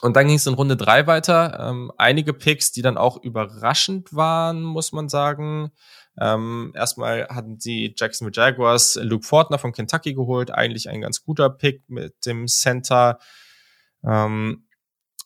Und 0.00 0.16
dann 0.16 0.26
ging 0.26 0.36
es 0.36 0.46
in 0.46 0.54
Runde 0.54 0.76
drei 0.76 1.06
weiter. 1.06 1.58
Ähm, 1.60 1.92
einige 1.96 2.32
Picks, 2.34 2.72
die 2.72 2.82
dann 2.82 2.98
auch 2.98 3.22
überraschend 3.22 4.14
waren, 4.14 4.62
muss 4.62 4.92
man 4.92 5.08
sagen. 5.08 5.70
Ähm, 6.20 6.72
erstmal 6.74 7.28
hatten 7.28 7.58
die 7.58 7.94
Jacksonville 7.96 8.34
Jaguars 8.34 8.96
Luke 9.02 9.26
Fortner 9.26 9.58
von 9.58 9.72
Kentucky 9.72 10.14
geholt, 10.14 10.50
eigentlich 10.50 10.88
ein 10.88 11.00
ganz 11.00 11.24
guter 11.24 11.50
Pick 11.50 11.82
mit 11.88 12.26
dem 12.26 12.46
Center. 12.46 13.18
Ähm, 14.04 14.66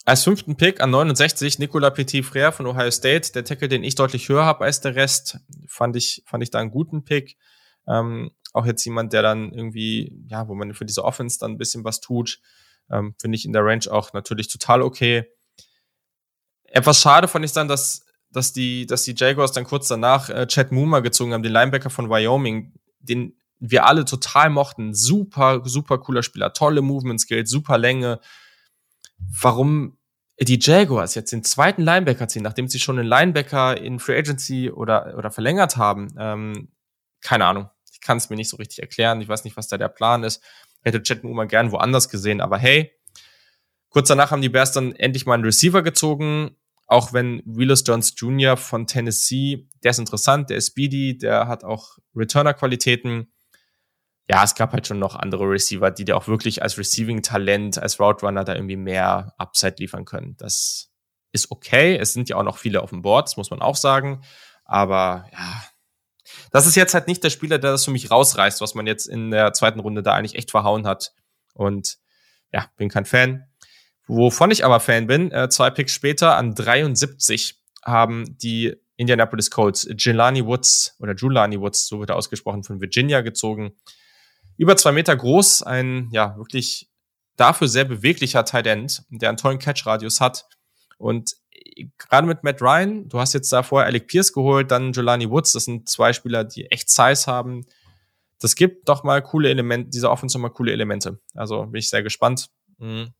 als 0.05 0.25
fünften 0.25 0.57
Pick 0.57 0.81
an 0.81 0.91
69 0.91 1.59
Nicolas 1.59 1.93
Petit-Frère 1.93 2.53
von 2.53 2.67
Ohio 2.67 2.91
State, 2.91 3.33
der 3.33 3.45
Tackle, 3.45 3.69
den 3.69 3.85
ich 3.85 3.95
deutlich 3.95 4.29
höher 4.31 4.47
habe 4.47 4.65
als 4.65 4.81
der 4.81 4.95
Rest, 4.95 5.39
fand 5.67 5.97
ich 5.97 6.23
fand 6.25 6.43
ich 6.43 6.51
da 6.51 6.61
einen 6.61 6.71
guten 6.71 7.05
Pick. 7.05 7.37
Ähm, 7.87 8.31
auch 8.55 8.65
jetzt 8.65 8.85
jemand, 8.85 9.13
der 9.13 9.21
dann 9.21 9.53
irgendwie, 9.53 10.25
ja, 10.29 10.49
wo 10.49 10.55
man 10.55 10.73
für 10.73 10.87
diese 10.87 11.05
Offense 11.05 11.39
dann 11.39 11.53
ein 11.53 11.59
bisschen 11.59 11.85
was 11.85 12.01
tut, 12.01 12.41
ähm, 12.91 13.15
finde 13.21 13.37
ich 13.37 13.45
in 13.45 13.53
der 13.53 13.65
Range 13.65 13.85
auch 13.91 14.15
natürlich 14.15 14.49
total 14.49 14.81
okay. 14.81 15.27
Etwas 16.65 17.01
schade 17.01 17.29
fand 17.29 17.45
ich 17.45 17.53
dann, 17.53 17.69
dass 17.69 18.07
dass 18.31 18.53
die, 18.53 18.87
dass 18.87 19.03
die 19.05 19.15
Jaguars 19.17 19.53
dann 19.53 19.65
kurz 19.65 19.89
danach 19.89 20.29
äh, 20.31 20.47
Chad 20.47 20.73
Moomer 20.73 21.03
gezogen 21.03 21.33
haben, 21.33 21.43
den 21.43 21.53
Linebacker 21.53 21.91
von 21.91 22.11
Wyoming, 22.11 22.75
den 23.01 23.35
wir 23.59 23.87
alle 23.87 24.05
total 24.05 24.51
mochten. 24.51 24.95
Super, 24.95 25.63
super 25.65 25.99
cooler 25.99 26.23
Spieler, 26.23 26.53
tolle 26.53 26.83
Movement 26.83 27.21
Skills, 27.21 27.51
super 27.51 27.79
Länge. 27.79 28.21
Warum 29.41 29.99
die 30.41 30.59
Jaguars 30.61 31.15
jetzt 31.15 31.33
den 31.33 31.43
zweiten 31.43 31.83
Linebacker 31.83 32.29
ziehen, 32.29 32.43
nachdem 32.43 32.69
sie 32.69 32.79
schon 32.79 32.99
einen 32.99 33.09
Linebacker 33.09 33.81
in 33.81 33.99
Free 33.99 34.17
Agency 34.17 34.71
oder, 34.71 35.17
oder 35.17 35.31
verlängert 35.31 35.77
haben, 35.77 36.15
ähm, 36.19 36.69
keine 37.21 37.47
Ahnung. 37.47 37.69
Ich 37.91 38.01
kann 38.01 38.19
es 38.19 38.31
mir 38.31 38.37
nicht 38.37 38.49
so 38.49 38.57
richtig 38.57 38.79
erklären. 38.79 39.21
Ich 39.21 39.29
weiß 39.29 39.43
nicht, 39.43 39.57
was 39.57 39.67
da 39.67 39.77
der 39.77 39.89
Plan 39.89 40.23
ist. 40.23 40.43
Hätte 40.83 41.03
Chad 41.03 41.25
Moomer 41.25 41.47
gern 41.47 41.73
woanders 41.73 42.09
gesehen, 42.09 42.41
aber 42.41 42.59
hey, 42.59 42.93
kurz 43.89 44.07
danach 44.07 44.31
haben 44.31 44.43
die 44.43 44.49
Bears 44.49 44.71
dann 44.71 44.95
endlich 44.95 45.27
mal 45.27 45.35
einen 45.35 45.45
Receiver 45.45 45.83
gezogen 45.83 46.57
auch 46.89 47.13
wenn 47.13 47.43
Willis 47.45 47.85
Jones 47.87 48.15
Jr. 48.17 48.57
von 48.57 48.87
Tennessee, 48.87 49.69
der 49.85 49.91
ist 49.91 49.99
interessant, 49.99 50.49
der 50.49 50.57
ist 50.57 50.69
speedy, 50.69 51.19
der 51.19 51.47
hat 51.47 51.63
auch 51.63 51.99
Returner-Qualitäten. 52.17 53.31
Ja, 54.27 54.43
es 54.43 54.55
gab 54.55 54.73
halt 54.73 54.87
schon 54.87 54.99
noch 54.99 55.15
andere 55.15 55.45
Receiver, 55.45 55.91
die 55.91 56.07
dir 56.07 56.17
auch 56.17 56.29
wirklich 56.29 56.63
als 56.63 56.79
Receiving-Talent, 56.79 57.79
als 57.79 58.01
Route 58.01 58.25
Runner 58.25 58.43
da 58.43 58.55
irgendwie 58.55 58.77
mehr 58.77 59.35
Upside 59.37 59.77
liefern 59.79 60.07
können. 60.07 60.37
Das 60.39 60.91
ist 61.31 61.51
okay. 61.51 61.97
Es 61.97 62.15
sind 62.15 62.31
ja 62.31 62.37
auch 62.37 62.43
noch 62.43 62.57
viele 62.57 62.83
auf 62.83 62.91
dem 62.91 63.03
Board, 63.03 63.29
das 63.29 63.37
muss 63.37 63.51
man 63.51 63.61
auch 63.61 63.77
sagen. 63.77 64.23
Aber 64.65 65.27
ja, 65.33 65.63
das 66.51 66.67
ist 66.67 66.75
jetzt 66.75 66.95
halt 66.95 67.07
nicht 67.07 67.23
der 67.23 67.31
Spieler, 67.31 67.59
der 67.59 67.73
das 67.73 67.85
für 67.85 67.91
mich 67.91 68.11
rausreißt, 68.11 68.63
was 68.63 68.75
man 68.75 68.87
jetzt 68.87 69.07
in 69.07 69.31
der 69.31 69.53
zweiten 69.53 69.81
Runde 69.81 70.03
da 70.03 70.15
eigentlich 70.15 70.37
echt 70.37 70.51
verhauen 70.51 70.87
hat. 70.87 71.13
Und 71.53 71.99
ja, 72.51 72.71
bin 72.77 72.89
kein 72.89 73.05
Fan. 73.05 73.48
Wovon 74.09 74.51
ich 74.51 74.65
aber 74.65 74.81
Fan 74.81 75.07
bin, 75.07 75.31
äh, 75.31 75.49
zwei 75.51 75.71
Picks 75.71 75.93
später 75.93 76.37
an 76.37 76.55
73 76.55 77.57
haben 77.85 78.37
die 78.39 78.75
Indianapolis 78.97 79.51
Colts 79.51 79.89
Jelani 79.97 80.45
Woods 80.45 80.97
oder 80.99 81.15
Julani 81.15 81.61
Woods, 81.61 81.87
so 81.87 82.01
wird 82.01 82.11
er 82.11 82.17
ausgesprochen, 82.17 82.65
von 82.65 82.81
Virginia 82.81 83.21
gezogen. 83.21 83.73
Über 84.57 84.77
zwei 84.77 84.93
Meter 84.93 85.15
groß, 85.15 85.63
ein 85.63 86.09
ja 86.11 86.37
wirklich 86.37 86.91
dafür 87.37 87.69
sehr 87.69 87.85
beweglicher 87.85 88.45
Tight 88.45 88.67
End, 88.67 89.05
der 89.11 89.29
einen 89.29 89.39
tollen 89.39 89.59
Catch-Radius 89.59 90.21
hat. 90.21 90.47
Und 90.97 91.37
gerade 91.99 92.27
mit 92.27 92.43
Matt 92.43 92.61
Ryan, 92.61 93.09
du 93.09 93.21
hast 93.21 93.35
jetzt 93.35 93.53
da 93.53 93.63
vorher 93.63 93.87
Alec 93.87 94.09
Pierce 94.09 94.33
geholt, 94.33 94.71
dann 94.71 94.93
Jelani 94.93 95.31
Woods, 95.31 95.53
das 95.53 95.65
sind 95.65 95.89
zwei 95.89 96.13
Spieler, 96.13 96.45
die 96.45 96.67
echt 96.67 96.91
Size 96.91 97.27
haben. 97.27 97.67
Das 98.41 98.57
gibt 98.57 98.89
doch 98.89 99.05
mal 99.05 99.23
coole 99.23 99.49
Elemente, 99.49 99.91
dieser 99.91 100.11
Offense 100.11 100.39
mal 100.39 100.49
coole 100.49 100.73
Elemente. 100.73 101.21
Also 101.35 101.67
bin 101.67 101.79
ich 101.79 101.89
sehr 101.89 102.03
gespannt. 102.03 102.49
Mhm. 102.79 103.13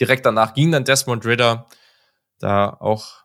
Direkt 0.00 0.26
danach 0.26 0.54
ging 0.54 0.72
dann 0.72 0.84
Desmond 0.84 1.24
Ritter, 1.24 1.66
da 2.38 2.70
auch 2.80 3.24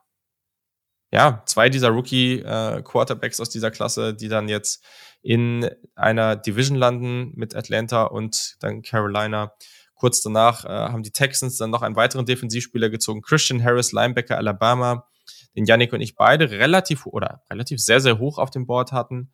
ja, 1.11 1.41
zwei 1.45 1.69
dieser 1.69 1.89
Rookie-Quarterbacks 1.89 3.39
äh, 3.39 3.41
aus 3.41 3.49
dieser 3.49 3.71
Klasse, 3.71 4.13
die 4.13 4.27
dann 4.27 4.47
jetzt 4.47 4.83
in 5.21 5.69
einer 5.95 6.35
Division 6.35 6.77
landen 6.77 7.31
mit 7.35 7.55
Atlanta 7.55 8.03
und 8.03 8.55
dann 8.59 8.83
Carolina. 8.83 9.53
Kurz 9.95 10.21
danach 10.21 10.65
äh, 10.65 10.69
haben 10.69 11.03
die 11.03 11.11
Texans 11.11 11.57
dann 11.57 11.71
noch 11.71 11.81
einen 11.81 11.95
weiteren 11.95 12.25
Defensivspieler 12.25 12.89
gezogen, 12.89 13.21
Christian 13.21 13.63
Harris, 13.63 13.91
Linebacker 13.91 14.38
Alabama, 14.38 15.07
den 15.55 15.65
Yannick 15.65 15.91
und 15.93 16.01
ich 16.01 16.15
beide 16.15 16.51
relativ 16.51 17.05
oder 17.05 17.43
relativ 17.49 17.81
sehr, 17.81 17.99
sehr 17.99 18.19
hoch 18.19 18.38
auf 18.38 18.51
dem 18.51 18.65
Board 18.65 18.91
hatten. 18.91 19.33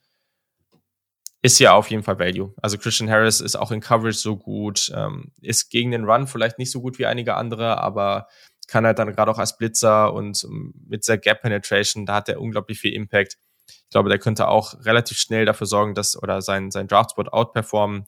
Ist 1.45 1.59
ja 1.59 1.73
auf 1.73 1.91
jeden 1.91 2.01
Fall 2.01 2.17
Value. 2.17 2.55
Also 2.59 2.79
Christian 2.79 3.07
Harris 3.07 3.39
ist 3.39 3.55
auch 3.55 3.69
in 3.69 3.79
Coverage 3.79 4.17
so 4.17 4.35
gut, 4.35 4.91
ähm, 4.95 5.31
ist 5.41 5.69
gegen 5.69 5.91
den 5.91 6.05
Run 6.05 6.25
vielleicht 6.25 6.57
nicht 6.57 6.71
so 6.71 6.81
gut 6.81 6.97
wie 6.97 7.05
einige 7.05 7.35
andere, 7.35 7.77
aber 7.77 8.27
kann 8.67 8.83
halt 8.83 8.97
dann 8.97 9.13
gerade 9.13 9.29
auch 9.29 9.37
als 9.37 9.55
Blitzer 9.55 10.11
und 10.11 10.43
ähm, 10.43 10.73
mit 10.87 11.07
der 11.07 11.19
Gap 11.19 11.43
Penetration, 11.43 12.07
da 12.07 12.15
hat 12.15 12.29
er 12.29 12.41
unglaublich 12.41 12.79
viel 12.79 12.93
Impact. 12.93 13.37
Ich 13.67 13.91
glaube, 13.91 14.09
der 14.09 14.17
könnte 14.17 14.47
auch 14.47 14.73
relativ 14.85 15.19
schnell 15.19 15.45
dafür 15.45 15.67
sorgen, 15.67 15.93
dass 15.93 16.21
oder 16.21 16.41
sein, 16.41 16.71
sein 16.71 16.87
Draftspot 16.87 17.31
outperformen. 17.31 18.07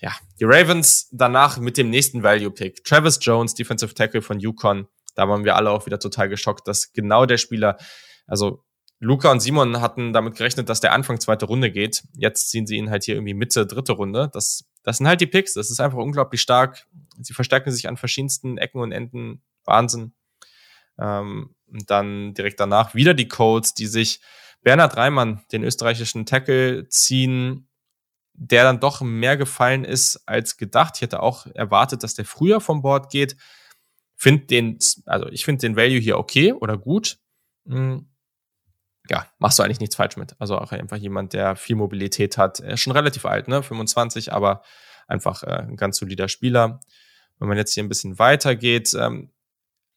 Ja, 0.00 0.12
die 0.38 0.44
Ravens 0.44 1.08
danach 1.10 1.58
mit 1.58 1.76
dem 1.76 1.90
nächsten 1.90 2.22
Value 2.22 2.52
Pick. 2.52 2.84
Travis 2.84 3.18
Jones, 3.20 3.54
Defensive 3.54 3.92
Tackle 3.92 4.22
von 4.22 4.38
Yukon. 4.38 4.86
Da 5.16 5.28
waren 5.28 5.44
wir 5.44 5.56
alle 5.56 5.70
auch 5.70 5.86
wieder 5.86 5.98
total 5.98 6.28
geschockt, 6.28 6.68
dass 6.68 6.92
genau 6.92 7.26
der 7.26 7.38
Spieler, 7.38 7.76
also 8.28 8.64
Luca 8.98 9.30
und 9.30 9.40
Simon 9.40 9.80
hatten 9.80 10.12
damit 10.12 10.36
gerechnet, 10.36 10.68
dass 10.68 10.80
der 10.80 10.92
Anfang 10.92 11.20
zweite 11.20 11.44
Runde 11.44 11.70
geht. 11.70 12.04
Jetzt 12.14 12.50
ziehen 12.50 12.66
sie 12.66 12.76
ihn 12.76 12.90
halt 12.90 13.04
hier 13.04 13.14
irgendwie 13.16 13.34
Mitte 13.34 13.66
dritte 13.66 13.92
Runde. 13.92 14.30
Das, 14.32 14.64
das 14.82 14.98
sind 14.98 15.06
halt 15.06 15.20
die 15.20 15.26
Picks. 15.26 15.52
Das 15.52 15.70
ist 15.70 15.80
einfach 15.80 15.98
unglaublich 15.98 16.40
stark. 16.40 16.86
Sie 17.20 17.34
verstärken 17.34 17.70
sich 17.70 17.88
an 17.88 17.98
verschiedensten 17.98 18.56
Ecken 18.56 18.80
und 18.80 18.92
Enden. 18.92 19.42
Wahnsinn. 19.64 20.14
Ähm, 20.98 21.54
und 21.70 21.90
dann 21.90 22.32
direkt 22.32 22.58
danach 22.60 22.94
wieder 22.94 23.12
die 23.12 23.28
Colts, 23.28 23.74
die 23.74 23.86
sich 23.86 24.20
Bernhard 24.62 24.96
Reimann, 24.96 25.42
den 25.52 25.62
österreichischen 25.62 26.24
Tackle, 26.24 26.88
ziehen, 26.88 27.68
der 28.32 28.64
dann 28.64 28.80
doch 28.80 29.02
mehr 29.02 29.36
gefallen 29.36 29.84
ist 29.84 30.22
als 30.26 30.56
gedacht. 30.56 30.94
Ich 30.96 31.02
hätte 31.02 31.22
auch 31.22 31.46
erwartet, 31.46 32.02
dass 32.02 32.14
der 32.14 32.24
früher 32.24 32.60
vom 32.60 32.80
Board 32.80 33.10
geht. 33.10 33.36
Find 34.16 34.50
den, 34.50 34.78
also 35.04 35.28
ich 35.28 35.44
finde 35.44 35.60
den 35.60 35.76
Value 35.76 35.98
hier 35.98 36.18
okay 36.18 36.52
oder 36.52 36.78
gut. 36.78 37.18
Hm 37.66 38.06
ja, 39.08 39.26
machst 39.38 39.58
du 39.58 39.62
eigentlich 39.62 39.80
nichts 39.80 39.96
falsch 39.96 40.16
mit. 40.16 40.34
Also 40.38 40.58
auch 40.58 40.72
einfach 40.72 40.96
jemand, 40.96 41.32
der 41.32 41.56
viel 41.56 41.76
Mobilität 41.76 42.38
hat. 42.38 42.60
Er 42.60 42.74
ist 42.74 42.80
schon 42.80 42.92
relativ 42.92 43.24
alt, 43.24 43.48
ne? 43.48 43.62
25, 43.62 44.32
aber 44.32 44.62
einfach 45.06 45.42
äh, 45.42 45.62
ein 45.62 45.76
ganz 45.76 45.98
solider 45.98 46.28
Spieler. 46.28 46.80
Wenn 47.38 47.48
man 47.48 47.56
jetzt 47.56 47.74
hier 47.74 47.82
ein 47.82 47.88
bisschen 47.88 48.18
weitergeht, 48.18 48.94
ähm, 48.98 49.30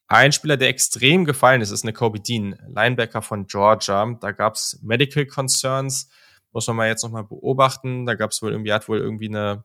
ein 0.08 0.32
Spieler, 0.32 0.56
der 0.56 0.68
extrem 0.68 1.24
gefallen 1.24 1.60
ist, 1.60 1.70
ist 1.70 1.84
eine 1.84 1.92
Kobe 1.92 2.18
Dean, 2.20 2.58
Linebacker 2.66 3.22
von 3.22 3.46
Georgia. 3.46 4.16
Da 4.20 4.32
gab's 4.32 4.80
Medical 4.82 5.24
Concerns, 5.24 6.10
muss 6.50 6.66
man 6.66 6.76
mal 6.76 6.88
jetzt 6.88 7.04
nochmal 7.04 7.24
beobachten. 7.24 8.06
Da 8.06 8.14
gab's 8.14 8.42
wohl 8.42 8.50
irgendwie, 8.50 8.72
hat 8.72 8.88
wohl 8.88 8.98
irgendwie 8.98 9.28
eine, 9.28 9.64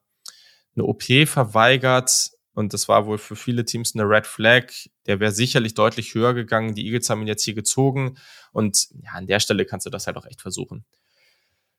eine 0.76 0.86
OP 0.86 1.04
verweigert. 1.26 2.30
Und 2.56 2.74
das 2.74 2.88
war 2.88 3.06
wohl 3.06 3.18
für 3.18 3.36
viele 3.36 3.66
Teams 3.66 3.94
eine 3.94 4.10
Red 4.10 4.26
Flag. 4.26 4.72
Der 5.06 5.20
wäre 5.20 5.34
sicherlich 5.34 5.74
deutlich 5.74 6.16
höher 6.16 6.34
gegangen. 6.34 6.74
Die 6.74 6.86
Eagles 6.86 7.10
haben 7.10 7.22
ihn 7.22 7.28
jetzt 7.28 7.44
hier 7.44 7.54
gezogen. 7.54 8.18
Und 8.54 8.88
ja, 9.04 9.12
an 9.12 9.28
der 9.28 9.42
Stelle 9.42 9.66
kannst 9.66 9.86
du 9.86 9.90
das 9.90 10.08
halt 10.08 10.16
auch 10.16 10.26
echt 10.26 10.42
versuchen. 10.42 10.86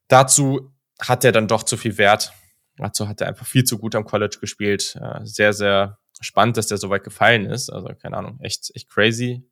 Dazu 0.06 0.72
hat 1.00 1.24
er 1.24 1.32
dann 1.32 1.48
doch 1.48 1.62
zu 1.62 1.78
viel 1.78 1.96
Wert. 1.96 2.32
Dazu 2.76 3.08
hat 3.08 3.22
er 3.22 3.28
einfach 3.28 3.46
viel 3.46 3.64
zu 3.64 3.78
gut 3.78 3.94
am 3.94 4.04
College 4.04 4.36
gespielt. 4.38 5.00
Sehr, 5.22 5.54
sehr 5.54 5.98
spannend, 6.20 6.58
dass 6.58 6.66
der 6.66 6.76
so 6.76 6.90
weit 6.90 7.04
gefallen 7.04 7.46
ist. 7.46 7.70
Also, 7.70 7.88
keine 7.88 8.18
Ahnung, 8.18 8.38
echt, 8.40 8.70
echt 8.74 8.90
crazy. 8.90 9.42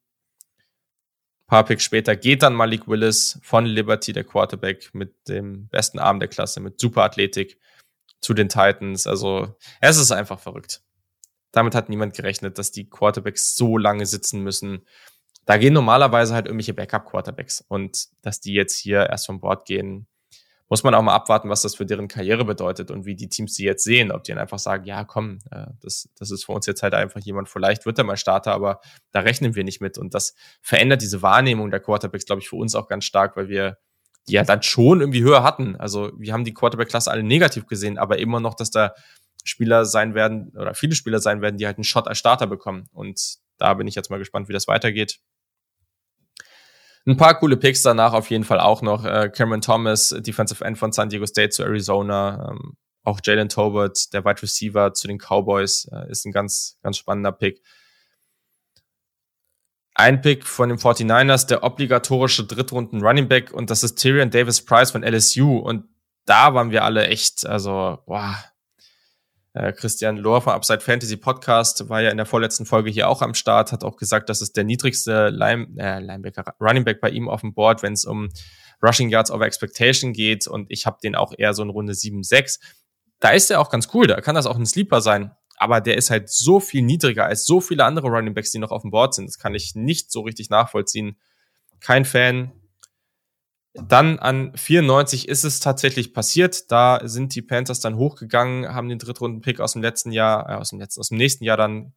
Ein 1.47 1.47
paar 1.47 1.65
Picks 1.65 1.85
später 1.85 2.17
geht 2.17 2.43
dann 2.43 2.55
Malik 2.55 2.87
Willis 2.87 3.39
von 3.43 3.65
Liberty, 3.65 4.13
der 4.13 4.25
Quarterback, 4.25 4.91
mit 4.93 5.15
dem 5.29 5.69
besten 5.69 5.99
Arm 5.99 6.21
der 6.21 6.29
Klasse, 6.29 6.61
mit 6.61 6.79
super 6.79 7.03
Athletik 7.03 7.59
zu 8.21 8.35
den 8.35 8.51
Titans. 8.51 9.07
Also, 9.07 9.57
es 9.81 9.97
ist 9.97 10.13
einfach 10.13 10.39
verrückt. 10.39 10.83
Damit 11.55 11.75
hat 11.75 11.89
niemand 11.89 12.15
gerechnet, 12.15 12.59
dass 12.59 12.73
die 12.73 12.89
Quarterbacks 12.89 13.57
so 13.57 13.79
lange 13.79 14.07
sitzen 14.07 14.43
müssen. 14.43 14.85
Da 15.47 15.57
gehen 15.57 15.73
normalerweise 15.73 16.35
halt 16.35 16.47
irgendwelche 16.47 16.75
Backup-Quarterbacks. 16.75 17.65
Und 17.69 18.09
dass 18.23 18.41
die 18.41 18.55
jetzt 18.55 18.77
hier 18.77 19.09
erst 19.09 19.27
vom 19.27 19.41
Bord 19.41 19.65
gehen, 19.67 20.07
muss 20.69 20.83
man 20.83 20.95
auch 20.95 21.03
mal 21.03 21.15
abwarten, 21.15 21.51
was 21.51 21.63
das 21.63 21.77
für 21.77 21.87
deren 21.87 22.09
Karriere 22.09 22.45
bedeutet 22.45 22.91
und 22.91 23.05
wie 23.05 23.15
die 23.15 23.29
Teams 23.29 23.55
sie 23.55 23.65
jetzt 23.65 23.85
sehen. 23.85 24.11
Ob 24.11 24.25
die 24.25 24.33
dann 24.33 24.41
einfach 24.41 24.59
sagen, 24.59 24.85
ja, 24.85 25.05
komm, 25.05 25.39
äh, 25.51 25.67
das, 25.81 26.09
das 26.19 26.33
ist 26.33 26.45
für 26.45 26.53
uns 26.53 26.67
jetzt 26.67 26.83
halt 26.83 26.95
einfach 26.95 27.21
jemand, 27.21 27.49
vielleicht 27.49 27.87
wird 27.87 27.99
er 27.99 28.05
mal 28.05 28.17
Starter, 28.17 28.53
aber 28.53 28.81
da 29.13 29.21
rechnen 29.21 29.55
wir 29.55 29.63
nicht 29.63 29.81
mit. 29.81 29.99
Und 29.99 30.15
das 30.15 30.35
verändert 30.61 31.03
diese 31.03 31.23
Wahrnehmung 31.23 31.71
der 31.71 31.81
Quarterbacks, 31.81 32.27
glaube 32.27 32.41
ich, 32.41 32.49
für 32.49 32.57
uns 32.57 32.75
auch 32.75 32.89
ganz 32.89 33.05
stark, 33.05 33.37
weil 33.37 33.49
wir 33.49 33.79
die 34.27 34.33
ja 34.33 34.43
dann 34.43 34.63
schon 34.63 35.01
irgendwie 35.01 35.23
höher 35.23 35.43
hatten. 35.43 35.77
Also 35.77 36.11
wir 36.17 36.33
haben 36.33 36.45
die 36.45 36.55
Quarterback-Klasse 36.55 37.11
alle 37.11 37.23
negativ 37.23 37.67
gesehen, 37.67 37.99
aber 37.99 38.19
immer 38.19 38.41
noch, 38.41 38.55
dass 38.55 38.71
da 38.71 38.95
Spieler 39.45 39.85
sein 39.85 40.15
werden 40.15 40.53
oder 40.57 40.75
viele 40.75 40.95
Spieler 40.95 41.21
sein 41.21 41.41
werden, 41.41 41.59
die 41.59 41.67
halt 41.67 41.77
einen 41.77 41.85
Shot 41.85 42.09
als 42.09 42.19
Starter 42.19 42.47
bekommen. 42.47 42.89
Und 42.93 43.37
da 43.59 43.75
bin 43.75 43.87
ich 43.87 43.95
jetzt 43.95 44.11
mal 44.11 44.19
gespannt, 44.19 44.49
wie 44.49 44.53
das 44.53 44.67
weitergeht. 44.67 45.21
Ein 47.07 47.19
paar 47.19 47.39
coole 47.39 47.59
Picks 47.59 47.83
danach 47.83 48.15
auf 48.15 48.31
jeden 48.31 48.45
Fall 48.45 48.61
auch 48.61 48.81
noch. 48.81 49.05
Äh, 49.05 49.29
Cameron 49.29 49.61
Thomas, 49.61 50.15
Defensive 50.19 50.65
End 50.65 50.79
von 50.79 50.91
San 50.91 51.11
Diego 51.11 51.27
State 51.27 51.51
zu 51.51 51.63
Arizona. 51.63 52.51
Ähm, 52.51 52.77
auch 53.03 53.21
Jalen 53.23 53.51
Tobert, 53.51 54.15
der 54.15 54.25
Wide 54.25 54.43
Receiver 54.43 54.95
zu 54.95 55.07
den 55.07 55.19
Cowboys, 55.19 55.87
äh, 55.93 56.11
ist 56.11 56.25
ein 56.25 56.33
ganz, 56.33 56.79
ganz 56.83 56.97
spannender 56.97 57.33
Pick. 57.33 57.61
Ein 59.95 60.23
Pick 60.23 60.45
von 60.45 60.71
den 60.71 60.79
49ers, 60.79 61.47
der 61.47 61.63
obligatorische 61.63 62.47
Drittrunden 62.47 63.03
Running 63.03 63.29
Back, 63.29 63.53
und 63.53 63.71
das 63.71 63.85
ist 63.85 63.97
Tyrion 63.97 64.31
Davis 64.31 64.65
Price 64.65 64.91
von 64.91 65.05
LSU. 65.05 65.59
Und 65.59 65.85
da 66.25 66.55
waren 66.55 66.71
wir 66.71 66.85
alle 66.85 67.07
echt, 67.07 67.47
also, 67.47 67.99
boah, 68.07 68.37
Christian 69.55 70.17
Lohr 70.17 70.43
vom 70.43 70.53
Upside 70.53 70.81
Fantasy 70.81 71.17
Podcast 71.17 71.89
war 71.89 72.03
ja 72.03 72.11
in 72.11 72.17
der 72.17 72.27
vorletzten 72.27 72.67
Folge 72.67 72.91
hier 72.91 73.09
auch 73.09 73.23
am 73.23 73.35
Start, 73.35 73.71
hat 73.71 73.85
auch 73.85 73.97
gesagt, 73.97 74.29
dass 74.29 74.41
es 74.41 74.53
der 74.53 74.65
niedrigste 74.65 75.29
Line, 75.29 75.69
äh, 75.77 76.01
Linebacker, 76.01 76.57
Running 76.61 76.85
Back 76.85 77.01
bei 77.01 77.11
ihm 77.11 77.29
auf 77.29 77.43
dem 77.43 77.55
Board, 77.55 77.83
wenn 77.85 77.93
es 77.93 78.05
um 78.05 78.31
Rushing 78.83 79.11
Yards 79.11 79.31
over 79.31 79.47
Expectation 79.47 80.13
geht. 80.13 80.49
Und 80.49 80.71
ich 80.71 80.87
habe 80.87 80.99
den 81.03 81.15
auch 81.15 81.33
eher 81.37 81.55
so 81.55 81.63
in 81.63 81.71
Runde 81.71 81.95
7, 81.95 82.25
6. 82.25 82.59
Da 83.21 83.31
ist 83.31 83.51
er 83.51 83.61
auch 83.61 83.71
ganz 83.71 83.89
cool, 83.95 84.09
da 84.09 84.21
kann 84.21 84.35
das 84.35 84.47
auch 84.47 84.57
ein 84.57 84.67
Sleeper 84.67 85.01
sein. 85.01 85.31
Aber 85.57 85.81
der 85.81 85.97
ist 85.97 86.11
halt 86.11 86.29
so 86.29 86.59
viel 86.59 86.83
niedriger 86.83 87.27
als 87.27 87.47
so 87.47 87.61
viele 87.61 87.85
andere 87.85 88.09
Running 88.09 88.35
Backs, 88.35 88.51
die 88.51 88.59
noch 88.59 88.73
auf 88.73 88.83
dem 88.83 88.91
Board 88.91 89.15
sind. 89.15 89.27
Das 89.27 89.39
kann 89.39 89.55
ich 89.55 89.77
nicht 89.77 90.11
so 90.11 90.23
richtig 90.23 90.51
nachvollziehen. 90.51 91.17
Kein 91.79 92.05
Fan, 92.05 92.51
dann 93.75 94.21
an 94.21 94.57
94 94.57 95.29
ist 95.29 95.45
es 95.45 95.59
tatsächlich 95.59 96.15
passiert. 96.15 96.71
Da 96.71 97.01
sind 97.03 97.35
die 97.35 97.43
Panthers 97.43 97.81
dann 97.81 97.97
hochgegangen, 97.97 98.73
haben 98.73 98.89
den 98.89 99.01
Drittrunden-Pick 99.01 99.59
aus 99.61 99.73
dem 99.73 99.83
letzten 99.83 100.13
Jahr, 100.13 100.49
äh, 100.49 100.55
aus 100.55 100.71
dem 100.71 100.79
letzten, 100.79 101.01
aus 101.01 101.09
dem 101.09 101.19
nächsten 101.19 101.45
Jahr 101.45 101.57
dann 101.57 101.93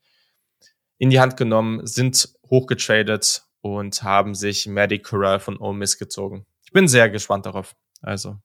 in 0.97 1.11
die 1.11 1.19
Hand 1.19 1.37
genommen, 1.37 1.85
sind 1.85 2.33
hochgetradet 2.49 3.43
und 3.61 4.01
haben 4.01 4.33
sich 4.33 4.65
Maddie 4.65 4.99
Corral 4.99 5.39
von 5.39 5.57
Ole 5.59 5.77
Miss 5.77 5.99
gezogen. 5.99 6.47
Ich 6.65 6.71
bin 6.71 6.87
sehr 6.87 7.09
gespannt 7.11 7.45
darauf. 7.45 7.75
Also, 8.01 8.37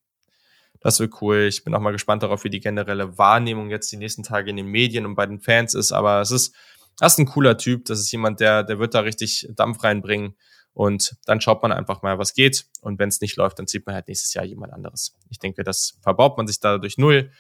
das 0.81 1.01
wird 1.01 1.15
cool. 1.23 1.47
Ich 1.49 1.65
bin 1.65 1.75
auch 1.75 1.81
mal 1.81 1.93
gespannt 1.93 2.23
darauf, 2.23 2.45
wie 2.45 2.51
die 2.51 2.61
generelle 2.61 3.17
Wahrnehmung 3.17 3.71
jetzt 3.71 3.91
die 3.93 3.97
nächsten 3.97 4.25
Tage 4.25 4.51
in 4.51 4.57
den 4.57 4.67
Medien 4.67 5.07
und 5.07 5.15
bei 5.15 5.25
den 5.25 5.41
Fans 5.41 5.73
ist. 5.73 5.93
Aber 5.93 6.21
es 6.21 6.31
ist, 6.31 6.55
das 6.99 7.15
ist 7.15 7.19
ein 7.19 7.27
cooler 7.27 7.57
Typ. 7.57 7.85
Das 7.87 7.99
ist 7.99 8.13
jemand, 8.13 8.41
der, 8.41 8.63
der 8.63 8.79
wird 8.79 8.95
da 8.95 9.01
richtig 9.01 9.49
Dampf 9.55 9.83
reinbringen. 9.83 10.37
Und 10.75 11.17
dann 11.27 11.41
schaut 11.41 11.63
man 11.63 11.73
einfach 11.73 12.03
mal, 12.03 12.19
was 12.19 12.35
geht. 12.35 12.67
Und 12.81 12.99
wenn 12.99 13.09
es 13.09 13.21
nicht 13.21 13.37
läuft, 13.37 13.59
dann 13.59 13.67
sieht 13.67 13.87
man 13.87 13.95
halt 13.95 14.09
nächstes 14.09 14.33
Jahr 14.35 14.45
jemand 14.45 14.73
anderes. 14.73 15.15
Ich 15.29 15.39
denke, 15.39 15.65
das 15.65 15.99
verbaut 16.01 16.37
man 16.37 16.47
sich 16.47 16.61
dadurch 16.61 16.97
null. 16.97 17.31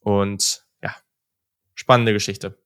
Und 0.00 0.64
ja, 0.82 0.94
spannende 1.74 2.12
Geschichte. 2.12 2.58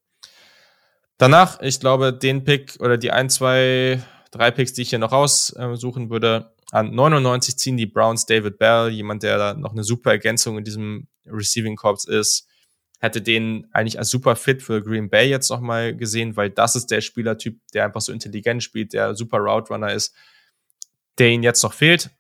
Danach, 1.19 1.61
ich 1.61 1.81
glaube, 1.81 2.13
den 2.13 2.45
Pick 2.45 2.77
oder 2.81 2.99
die 2.99 3.11
ein, 3.11 3.29
zwei, 3.29 4.03
drei 4.31 4.51
Picks, 4.51 4.73
die 4.73 4.83
ich 4.83 4.91
hier 4.91 4.99
noch 4.99 5.13
raussuchen 5.13 6.11
würde, 6.11 6.55
an 6.73 6.95
99 6.95 7.57
ziehen 7.59 7.77
die 7.77 7.87
Browns 7.87 8.27
David 8.27 8.59
Bell, 8.59 8.89
jemand, 8.89 9.23
der 9.23 9.39
da 9.39 9.55
noch 9.55 9.73
eine 9.73 9.85
super 9.85 10.11
Ergänzung 10.11 10.59
in 10.59 10.65
diesem 10.65 11.09
Receiving 11.27 11.77
Corps 11.77 12.07
ist 12.09 12.49
hätte 12.99 13.21
den 13.21 13.69
eigentlich 13.73 13.99
als 13.99 14.11
super 14.11 14.37
fit 14.37 14.63
für 14.63 14.83
Green 14.83 15.11
Bay 15.11 15.29
jetzt 15.29 15.51
nochmal 15.51 15.95
gesehen, 15.95 16.37
weil 16.37 16.51
das 16.51 16.77
ist 16.77 16.91
der 16.91 17.01
Spielertyp, 17.01 17.61
der 17.75 17.85
einfach 17.85 18.01
so 18.01 18.13
intelligent 18.13 18.63
spielt, 18.63 18.93
der 18.93 19.15
super 19.15 19.39
Route 19.39 19.73
Runner 19.73 19.93
ist, 19.93 20.15
der 21.19 21.29
ihn 21.29 21.43
jetzt 21.43 21.63
noch 21.63 21.73
fehlt. 21.73 22.11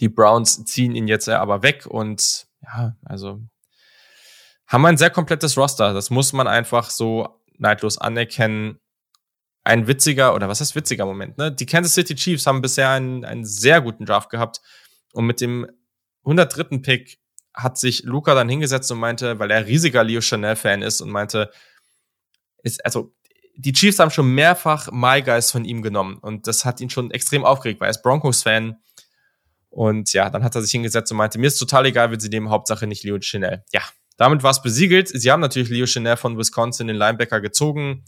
Die 0.00 0.08
Browns 0.08 0.64
ziehen 0.64 0.94
ihn 0.94 1.08
jetzt 1.08 1.28
aber 1.28 1.62
weg 1.62 1.86
und 1.86 2.46
ja, 2.62 2.96
also 3.04 3.40
haben 4.66 4.86
ein 4.86 4.96
sehr 4.96 5.10
komplettes 5.10 5.56
Roster. 5.56 5.92
Das 5.92 6.10
muss 6.10 6.32
man 6.32 6.46
einfach 6.46 6.90
so 6.90 7.42
neidlos 7.58 7.98
anerkennen. 7.98 8.78
Ein 9.64 9.86
witziger, 9.86 10.34
oder 10.34 10.48
was 10.48 10.60
heißt 10.60 10.74
witziger 10.74 11.06
Moment, 11.06 11.38
ne? 11.38 11.52
Die 11.52 11.66
Kansas 11.66 11.94
City 11.94 12.16
Chiefs 12.16 12.46
haben 12.46 12.62
bisher 12.62 12.90
einen, 12.90 13.24
einen 13.24 13.44
sehr 13.44 13.80
guten 13.80 14.04
Draft 14.04 14.28
gehabt 14.28 14.60
und 15.12 15.24
mit 15.24 15.40
dem 15.40 15.70
103. 16.24 16.78
Pick 16.78 17.21
hat 17.54 17.78
sich 17.78 18.02
Luca 18.04 18.34
dann 18.34 18.48
hingesetzt 18.48 18.90
und 18.92 18.98
meinte, 18.98 19.38
weil 19.38 19.50
er 19.50 19.66
riesiger 19.66 20.04
Leo 20.04 20.20
Chanel-Fan 20.20 20.82
ist 20.82 21.00
und 21.00 21.10
meinte, 21.10 21.50
ist, 22.62 22.84
also 22.84 23.14
die 23.56 23.72
Chiefs 23.72 23.98
haben 23.98 24.10
schon 24.10 24.34
mehrfach 24.34 24.90
My 24.92 25.22
Guys 25.22 25.50
von 25.50 25.64
ihm 25.64 25.82
genommen 25.82 26.18
und 26.18 26.46
das 26.46 26.64
hat 26.64 26.80
ihn 26.80 26.90
schon 26.90 27.10
extrem 27.10 27.44
aufgeregt, 27.44 27.80
weil 27.80 27.88
er 27.88 27.90
ist 27.90 28.02
Broncos-Fan. 28.02 28.76
Und 29.68 30.12
ja, 30.12 30.28
dann 30.28 30.44
hat 30.44 30.54
er 30.54 30.62
sich 30.62 30.70
hingesetzt 30.70 31.10
und 31.12 31.18
meinte, 31.18 31.38
mir 31.38 31.46
ist 31.46 31.58
total 31.58 31.86
egal, 31.86 32.10
wenn 32.10 32.20
sie 32.20 32.28
nehmen, 32.28 32.50
Hauptsache 32.50 32.86
nicht 32.86 33.04
Leo 33.04 33.18
Chanel. 33.20 33.64
Ja, 33.72 33.80
damit 34.18 34.42
war 34.42 34.50
es 34.50 34.62
besiegelt. 34.62 35.08
Sie 35.08 35.30
haben 35.30 35.40
natürlich 35.40 35.70
Leo 35.70 35.86
Chanel 35.86 36.16
von 36.16 36.36
Wisconsin, 36.38 36.86
den 36.88 36.96
Linebacker, 36.96 37.40
gezogen. 37.40 38.04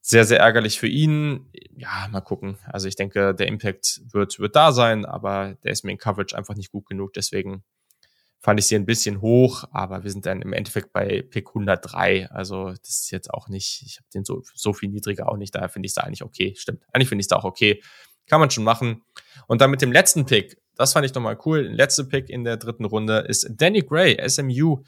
sehr, 0.00 0.24
sehr 0.24 0.38
ärgerlich 0.40 0.78
für 0.78 0.86
ihn. 0.86 1.50
Ja, 1.76 2.08
mal 2.10 2.20
gucken. 2.20 2.58
Also 2.64 2.88
ich 2.88 2.96
denke, 2.96 3.34
der 3.34 3.48
Impact 3.48 4.02
wird, 4.12 4.38
wird 4.38 4.54
da 4.54 4.72
sein, 4.72 5.04
aber 5.04 5.56
der 5.64 5.72
ist 5.72 5.84
mir 5.84 5.92
in 5.92 5.98
Coverage 5.98 6.36
einfach 6.36 6.54
nicht 6.54 6.70
gut 6.70 6.86
genug. 6.86 7.12
Deswegen 7.12 7.64
fand 8.46 8.60
ich 8.60 8.66
sie 8.66 8.76
ein 8.76 8.86
bisschen 8.86 9.22
hoch, 9.22 9.64
aber 9.72 10.04
wir 10.04 10.10
sind 10.12 10.24
dann 10.24 10.40
im 10.40 10.52
Endeffekt 10.52 10.92
bei 10.92 11.22
Pick 11.22 11.48
103. 11.48 12.30
Also 12.30 12.68
das 12.68 13.00
ist 13.00 13.10
jetzt 13.10 13.34
auch 13.34 13.48
nicht, 13.48 13.82
ich 13.84 13.96
habe 13.96 14.06
den 14.14 14.24
so, 14.24 14.44
so 14.54 14.72
viel 14.72 14.88
niedriger 14.88 15.28
auch 15.28 15.36
nicht. 15.36 15.52
Daher 15.52 15.68
finde 15.68 15.86
ich 15.86 15.90
es 15.90 15.94
da 15.96 16.02
eigentlich 16.02 16.22
okay. 16.22 16.54
Stimmt. 16.56 16.84
Eigentlich 16.92 17.08
finde 17.08 17.22
ich 17.22 17.24
es 17.24 17.28
da 17.28 17.38
auch 17.38 17.44
okay. 17.44 17.82
Kann 18.28 18.38
man 18.38 18.48
schon 18.48 18.62
machen. 18.62 19.02
Und 19.48 19.62
dann 19.62 19.72
mit 19.72 19.82
dem 19.82 19.90
letzten 19.90 20.26
Pick, 20.26 20.58
das 20.76 20.92
fand 20.92 21.04
ich 21.04 21.12
nochmal 21.12 21.36
cool. 21.44 21.62
Letzte 21.62 22.04
Pick 22.04 22.30
in 22.30 22.44
der 22.44 22.56
dritten 22.56 22.84
Runde 22.84 23.24
ist 23.26 23.48
Danny 23.50 23.82
Gray, 23.82 24.16
SMU. 24.28 24.84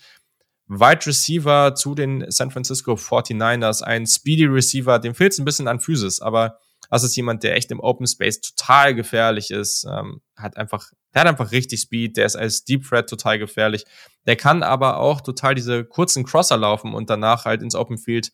Wide 0.69 1.07
Receiver 1.07 1.75
zu 1.75 1.97
den 1.97 2.31
San 2.31 2.53
Francisco 2.53 2.93
49ers, 2.93 3.83
ein 3.83 4.07
Speedy 4.07 4.45
Receiver, 4.45 5.01
dem 5.01 5.17
fehlt 5.17 5.33
es 5.33 5.41
ein 5.41 5.45
bisschen 5.45 5.67
an 5.67 5.81
Physis, 5.81 6.21
aber 6.21 6.61
das 6.91 7.03
ist 7.03 7.17
jemand, 7.17 7.43
der 7.43 7.57
echt 7.57 7.71
im 7.71 7.81
Open 7.81 8.07
Space 8.07 8.41
total 8.41 8.95
gefährlich 8.95 9.51
ist, 9.51 9.85
ähm, 9.91 10.21
hat 10.37 10.57
einfach, 10.57 10.93
der 11.15 11.23
hat 11.23 11.29
einfach 11.29 11.53
richtig 11.53 11.81
Speed, 11.81 12.17
der 12.17 12.27
ist 12.27 12.37
als 12.37 12.65
Deep 12.65 12.87
Threat 12.87 13.09
total 13.09 13.39
gefährlich. 13.39 13.85
Der 14.27 14.37
kann 14.37 14.63
aber 14.63 14.99
auch 14.99 15.21
total 15.21 15.55
diese 15.55 15.85
kurzen 15.85 16.25
Crosser 16.25 16.57
laufen 16.57 16.95
und 16.95 17.09
danach 17.11 17.45
halt 17.45 17.63
ins 17.63 17.75
Open 17.75 17.99
Field 17.99 18.33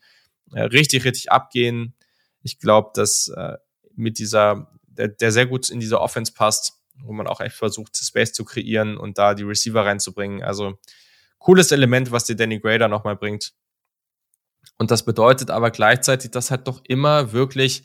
äh, 0.53 0.63
richtig, 0.63 1.05
richtig 1.05 1.31
abgehen. 1.31 1.95
Ich 2.43 2.59
glaube, 2.59 2.91
dass 2.95 3.29
äh, 3.29 3.57
mit 3.95 4.19
dieser, 4.19 4.71
der, 4.87 5.09
der 5.09 5.33
sehr 5.33 5.47
gut 5.47 5.71
in 5.71 5.81
diese 5.81 6.01
Offense 6.01 6.33
passt, 6.33 6.81
wo 7.03 7.13
man 7.13 7.27
auch 7.27 7.41
echt 7.41 7.57
versucht, 7.57 7.97
Space 7.97 8.33
zu 8.33 8.45
kreieren 8.45 8.97
und 8.97 9.19
da 9.19 9.35
die 9.35 9.43
Receiver 9.43 9.85
reinzubringen. 9.85 10.43
Also 10.43 10.79
cooles 11.39 11.73
Element, 11.73 12.11
was 12.13 12.25
dir 12.25 12.37
Danny 12.37 12.59
Grader 12.59 12.89
nochmal 12.89 13.17
bringt. 13.17 13.53
Und 14.79 14.91
das 14.91 15.05
bedeutet 15.05 15.51
aber 15.51 15.71
gleichzeitig, 15.71 16.31
dass 16.31 16.51
halt 16.51 16.67
doch 16.67 16.83
immer 16.85 17.33
wirklich 17.33 17.85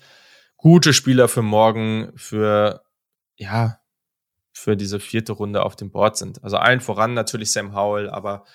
gute 0.57 0.93
Spieler 0.93 1.27
für 1.27 1.41
morgen, 1.41 2.11
für, 2.15 2.83
ja, 3.35 3.79
für 4.59 4.75
diese 4.75 4.99
vierte 4.99 5.33
Runde 5.33 5.63
auf 5.63 5.75
dem 5.75 5.91
Board 5.91 6.17
sind. 6.17 6.43
Also 6.43 6.57
allen 6.57 6.81
voran 6.81 7.13
natürlich 7.13 7.51
Sam 7.51 7.73
Howell, 7.73 8.09
aber 8.09 8.45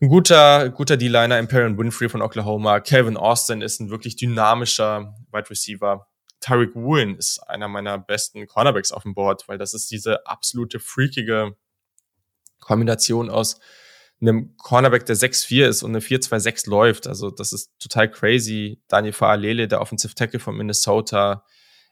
ein 0.00 0.08
guter, 0.08 0.68
guter 0.70 0.96
D-Liner, 0.96 1.38
Imperial 1.38 1.76
Winfrey 1.76 2.08
von 2.08 2.22
Oklahoma. 2.22 2.80
Calvin 2.80 3.16
Austin 3.16 3.62
ist 3.62 3.80
ein 3.80 3.90
wirklich 3.90 4.16
dynamischer 4.16 5.14
Wide 5.32 5.50
Receiver. 5.50 6.06
Tariq 6.40 6.74
Woolen 6.74 7.16
ist 7.16 7.38
einer 7.48 7.66
meiner 7.66 7.98
besten 7.98 8.46
Cornerbacks 8.46 8.92
auf 8.92 9.04
dem 9.04 9.14
Board, 9.14 9.48
weil 9.48 9.58
das 9.58 9.74
ist 9.74 9.90
diese 9.90 10.26
absolute 10.26 10.80
freakige 10.80 11.56
Kombination 12.60 13.30
aus 13.30 13.58
einem 14.20 14.56
Cornerback, 14.56 15.06
der 15.06 15.16
6-4 15.16 15.66
ist 15.66 15.82
und 15.82 15.90
eine 15.90 16.00
4-2-6 16.00 16.68
läuft. 16.68 17.06
Also 17.06 17.30
das 17.30 17.52
ist 17.52 17.70
total 17.78 18.10
crazy. 18.10 18.82
Daniel 18.88 19.12
Faalele, 19.12 19.68
der 19.68 19.80
Offensive 19.80 20.14
Tackle 20.14 20.40
von 20.40 20.56
Minnesota. 20.56 21.44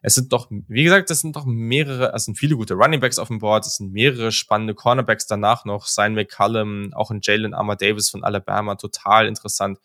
Es 0.06 0.14
sind 0.14 0.34
doch, 0.34 0.48
wie 0.50 0.84
gesagt, 0.84 1.10
es 1.10 1.20
sind 1.20 1.34
doch 1.34 1.46
mehrere, 1.46 2.12
es 2.14 2.26
sind 2.26 2.36
viele 2.36 2.56
gute 2.56 2.74
Running 2.74 3.00
Backs 3.00 3.18
auf 3.18 3.28
dem 3.28 3.38
Board, 3.38 3.64
es 3.64 3.76
sind 3.76 3.90
mehrere 3.90 4.32
spannende 4.32 4.74
Cornerbacks 4.74 5.26
danach 5.26 5.64
noch. 5.64 5.86
Sein 5.86 6.12
McCullum, 6.12 6.92
auch 6.92 7.10
ein 7.10 7.20
Jalen 7.22 7.54
Armour 7.54 7.76
Davis 7.76 8.10
von 8.10 8.22
Alabama, 8.22 8.74
total 8.74 9.26
interessant. 9.26 9.78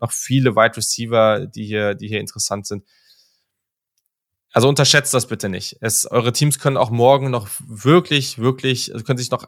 Noch 0.00 0.10
viele 0.10 0.56
Wide 0.56 0.76
Receiver, 0.76 1.46
die 1.46 1.66
hier, 1.66 1.94
die 1.94 2.08
hier 2.08 2.18
interessant 2.18 2.66
sind. 2.66 2.82
Also 4.52 4.68
unterschätzt 4.68 5.14
das 5.14 5.28
bitte 5.28 5.48
nicht. 5.48 5.76
Es, 5.80 6.04
eure 6.10 6.32
Teams 6.32 6.58
können 6.58 6.76
auch 6.76 6.90
morgen 6.90 7.30
noch 7.30 7.48
wirklich, 7.64 8.38
wirklich, 8.38 8.92
also 8.92 9.04
können 9.04 9.18
sich 9.18 9.30
noch, 9.30 9.46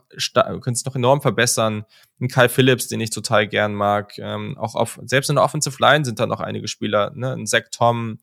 können 0.61 0.75
sich 0.75 0.85
noch 0.85 0.95
enorm 0.95 1.21
verbessern. 1.21 1.83
Ein 2.21 2.29
Kyle 2.29 2.47
Phillips, 2.47 2.87
den 2.87 3.01
ich 3.01 3.09
total 3.09 3.45
gern 3.49 3.73
mag. 3.73 4.17
Ähm, 4.19 4.57
auch 4.57 4.75
auf, 4.75 5.01
selbst 5.03 5.29
in 5.29 5.35
der 5.35 5.43
Offensive 5.43 5.75
Line 5.81 6.05
sind 6.05 6.21
da 6.21 6.27
noch 6.27 6.39
einige 6.39 6.69
Spieler, 6.69 7.11
ne? 7.13 7.33
Ein 7.33 7.45
Zach 7.45 7.63
Tom, 7.71 8.19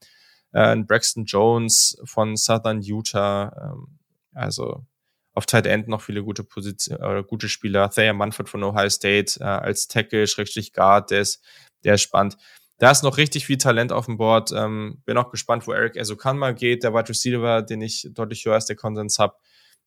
äh, 0.52 0.76
Braxton 0.76 1.24
Jones 1.24 1.98
von 2.04 2.36
Southern 2.36 2.82
Utah. 2.82 3.72
Ähm, 3.72 3.98
also 4.34 4.84
auf 5.32 5.46
Tight 5.46 5.66
End 5.66 5.88
noch 5.88 6.02
viele 6.02 6.22
gute 6.24 6.44
Position, 6.44 7.00
äh, 7.00 7.22
gute 7.22 7.48
Spieler. 7.48 7.90
Thayer 7.90 8.12
Munford 8.12 8.48
von 8.48 8.62
Ohio 8.62 8.88
State 8.88 9.40
äh, 9.40 9.44
als 9.44 9.88
Tackle, 9.88 10.26
Schrägstrich 10.26 10.72
Guard, 10.72 11.10
der 11.10 11.20
ist, 11.20 11.44
der 11.84 11.94
ist 11.94 12.02
spannend. 12.02 12.36
Da 12.78 12.90
ist 12.90 13.02
noch 13.02 13.18
richtig 13.18 13.44
viel 13.46 13.58
Talent 13.58 13.92
auf 13.92 14.06
dem 14.06 14.16
Board. 14.16 14.52
Ähm, 14.52 15.02
bin 15.04 15.18
auch 15.18 15.30
gespannt, 15.30 15.66
wo 15.66 15.72
Eric 15.72 15.96
Esokanma 15.96 16.52
geht, 16.52 16.82
der 16.82 16.94
Wide 16.94 17.10
Receiver, 17.10 17.62
den 17.62 17.82
ich 17.82 18.08
deutlich 18.12 18.44
höher 18.44 18.54
als 18.54 18.66
der 18.66 18.76
Konsens 18.76 19.18
habe. 19.18 19.34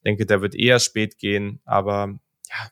Denke, 0.06 0.26
der 0.26 0.42
wird 0.42 0.54
eher 0.54 0.80
spät 0.80 1.18
gehen, 1.18 1.60
aber 1.66 2.20
ja, 2.50 2.70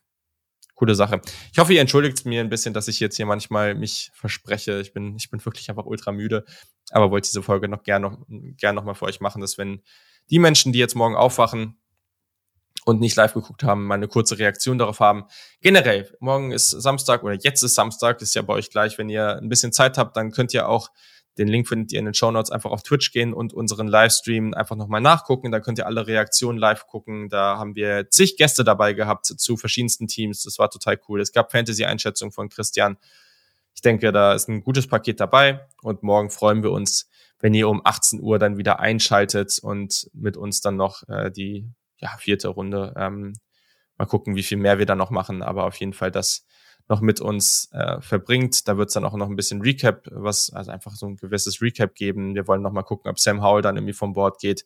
coole 0.76 0.96
Sache. 0.96 1.22
Ich 1.52 1.58
hoffe, 1.58 1.74
ihr 1.74 1.82
entschuldigt 1.82 2.26
mir 2.26 2.42
ein 2.42 2.50
bisschen, 2.50 2.74
dass 2.74 2.88
ich 2.88 3.00
jetzt 3.00 3.16
hier 3.16 3.26
manchmal 3.26 3.74
mich 3.74 4.12
verspreche. 4.14 4.80
Ich 4.80 4.94
bin, 4.94 5.16
ich 5.16 5.32
bin 5.32 5.44
wirklich 5.44 5.70
einfach 5.70 5.86
ultra 5.86 6.12
müde, 6.12 6.46
aber 6.92 7.12
wollte 7.12 7.30
diese 7.30 7.44
Folge 7.44 7.68
noch 7.68 7.84
gern 7.84 8.02
noch, 8.02 8.18
gern 8.58 8.76
noch 8.76 8.84
mal 8.84 8.94
für 8.94 9.06
euch 9.06 9.22
machen, 9.22 9.42
dass 9.42 9.58
wenn 9.58 9.82
die 10.30 10.40
Menschen, 10.40 10.74
die 10.74 10.80
jetzt 10.80 10.96
morgen 10.96 11.16
aufwachen, 11.16 11.78
und 12.86 13.00
nicht 13.00 13.16
live 13.16 13.34
geguckt 13.34 13.64
haben, 13.64 13.86
mal 13.86 13.96
eine 13.96 14.08
kurze 14.08 14.40
Reaktion 14.40 14.78
darauf 14.78 15.00
haben. 15.00 15.26
Generell, 15.62 16.16
morgen 16.20 16.52
ist 16.52 16.70
Samstag 16.70 17.24
oder 17.24 17.36
jetzt 17.36 17.64
ist 17.64 17.76
Samstag, 17.76 18.22
ist 18.22 18.36
ja 18.36 18.42
bei 18.42 18.54
euch 18.54 18.70
gleich. 18.70 18.98
Wenn 18.98 19.10
ihr 19.10 19.38
ein 19.38 19.50
bisschen 19.50 19.72
Zeit 19.72 19.98
habt, 19.98 20.18
dann 20.18 20.32
könnt 20.32 20.54
ihr 20.54 20.68
auch, 20.68 20.90
den 21.38 21.48
Link 21.48 21.68
findet 21.68 21.94
ihr 21.94 22.00
in 22.00 22.06
den 22.06 22.14
Show 22.14 22.32
Notes, 22.32 22.52
einfach 22.52 22.72
auf 22.72 22.84
Twitch 22.84 23.12
gehen 23.12 23.34
und 23.34 23.54
unseren 23.54 23.88
Livestream 23.88 24.54
einfach 24.54 24.76
nochmal 24.76 25.00
nachgucken. 25.00 25.52
Da 25.52 25.60
könnt 25.60 25.78
ihr 25.78 25.86
alle 25.86 26.08
Reaktionen 26.08 26.58
live 26.58 26.88
gucken. 26.88 27.30
Da 27.30 27.58
haben 27.58 27.76
wir 27.76 28.10
zig 28.10 28.36
Gäste 28.36 28.64
dabei 28.64 28.94
gehabt 28.94 29.28
zu 29.28 29.58
verschiedensten 29.58 30.08
Teams. 30.08 30.44
Das 30.44 30.60
war 30.60 30.70
total 30.70 31.00
cool. 31.08 31.22
Es 31.22 31.32
gab 31.32 31.52
Fantasy-Einschätzung 31.52 32.32
von 32.32 32.50
Christian. 32.50 32.98
Ich 33.74 33.82
denke, 33.82 34.12
da 34.12 34.34
ist 34.34 34.48
ein 34.50 34.64
gutes 34.64 34.88
Paket 34.88 35.20
dabei 35.20 35.68
und 35.82 36.04
morgen 36.04 36.30
freuen 36.30 36.64
wir 36.64 36.72
uns, 36.72 37.10
wenn 37.40 37.54
ihr 37.54 37.68
um 37.70 37.82
18 37.84 38.22
Uhr 38.22 38.40
dann 38.40 38.58
wieder 38.58 38.80
einschaltet 38.80 39.60
und 39.62 40.10
mit 40.14 40.38
uns 40.38 40.62
dann 40.62 40.76
noch 40.76 41.08
äh, 41.08 41.32
die 41.32 41.68
ja, 41.98 42.10
vierte 42.18 42.50
Runde. 42.50 42.94
Ähm, 42.98 43.34
mal 43.98 44.06
gucken, 44.06 44.36
wie 44.36 44.44
viel 44.44 44.58
mehr 44.58 44.80
wir 44.80 44.86
da 44.86 44.96
noch 44.96 45.12
machen, 45.12 45.42
aber 45.42 45.66
auf 45.66 45.76
jeden 45.76 45.94
Fall 45.94 46.12
das 46.12 46.46
noch 46.88 47.02
mit 47.02 47.22
uns 47.22 47.70
äh, 47.72 48.02
verbringt. 48.02 48.68
Da 48.68 48.78
wird 48.78 48.90
es 48.90 48.94
dann 48.94 49.06
auch 49.06 49.16
noch 49.16 49.30
ein 49.30 49.36
bisschen 49.36 49.62
Recap, 49.62 50.08
was 50.12 50.52
also 50.52 50.72
einfach 50.72 50.96
so 50.96 51.08
ein 51.08 51.16
gewisses 51.16 51.62
Recap 51.62 51.96
geben. 51.96 52.36
Wir 52.36 52.48
wollen 52.48 52.62
noch 52.62 52.72
mal 52.72 52.84
gucken, 52.84 53.10
ob 53.10 53.20
Sam 53.20 53.42
Howell 53.42 53.62
dann 53.62 53.78
irgendwie 53.78 53.94
vom 53.94 54.14
Board 54.14 54.40
geht. 54.40 54.66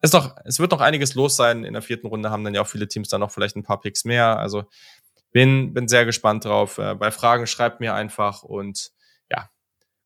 Ist 0.00 0.14
doch, 0.14 0.34
es 0.44 0.58
wird 0.58 0.72
noch 0.72 0.80
einiges 0.80 1.14
los 1.14 1.36
sein. 1.36 1.64
In 1.64 1.74
der 1.74 1.82
vierten 1.82 2.06
Runde 2.06 2.30
haben 2.30 2.42
dann 2.42 2.54
ja 2.54 2.62
auch 2.62 2.66
viele 2.66 2.88
Teams 2.88 3.08
dann 3.08 3.20
noch 3.20 3.30
vielleicht 3.30 3.56
ein 3.56 3.62
paar 3.62 3.80
Picks 3.80 4.04
mehr. 4.04 4.38
Also 4.38 4.64
bin, 5.32 5.74
bin 5.74 5.88
sehr 5.88 6.04
gespannt 6.04 6.44
drauf. 6.44 6.78
Äh, 6.78 6.94
bei 6.94 7.10
Fragen 7.10 7.46
schreibt 7.46 7.80
mir 7.80 7.94
einfach 7.94 8.42
und 8.42 8.92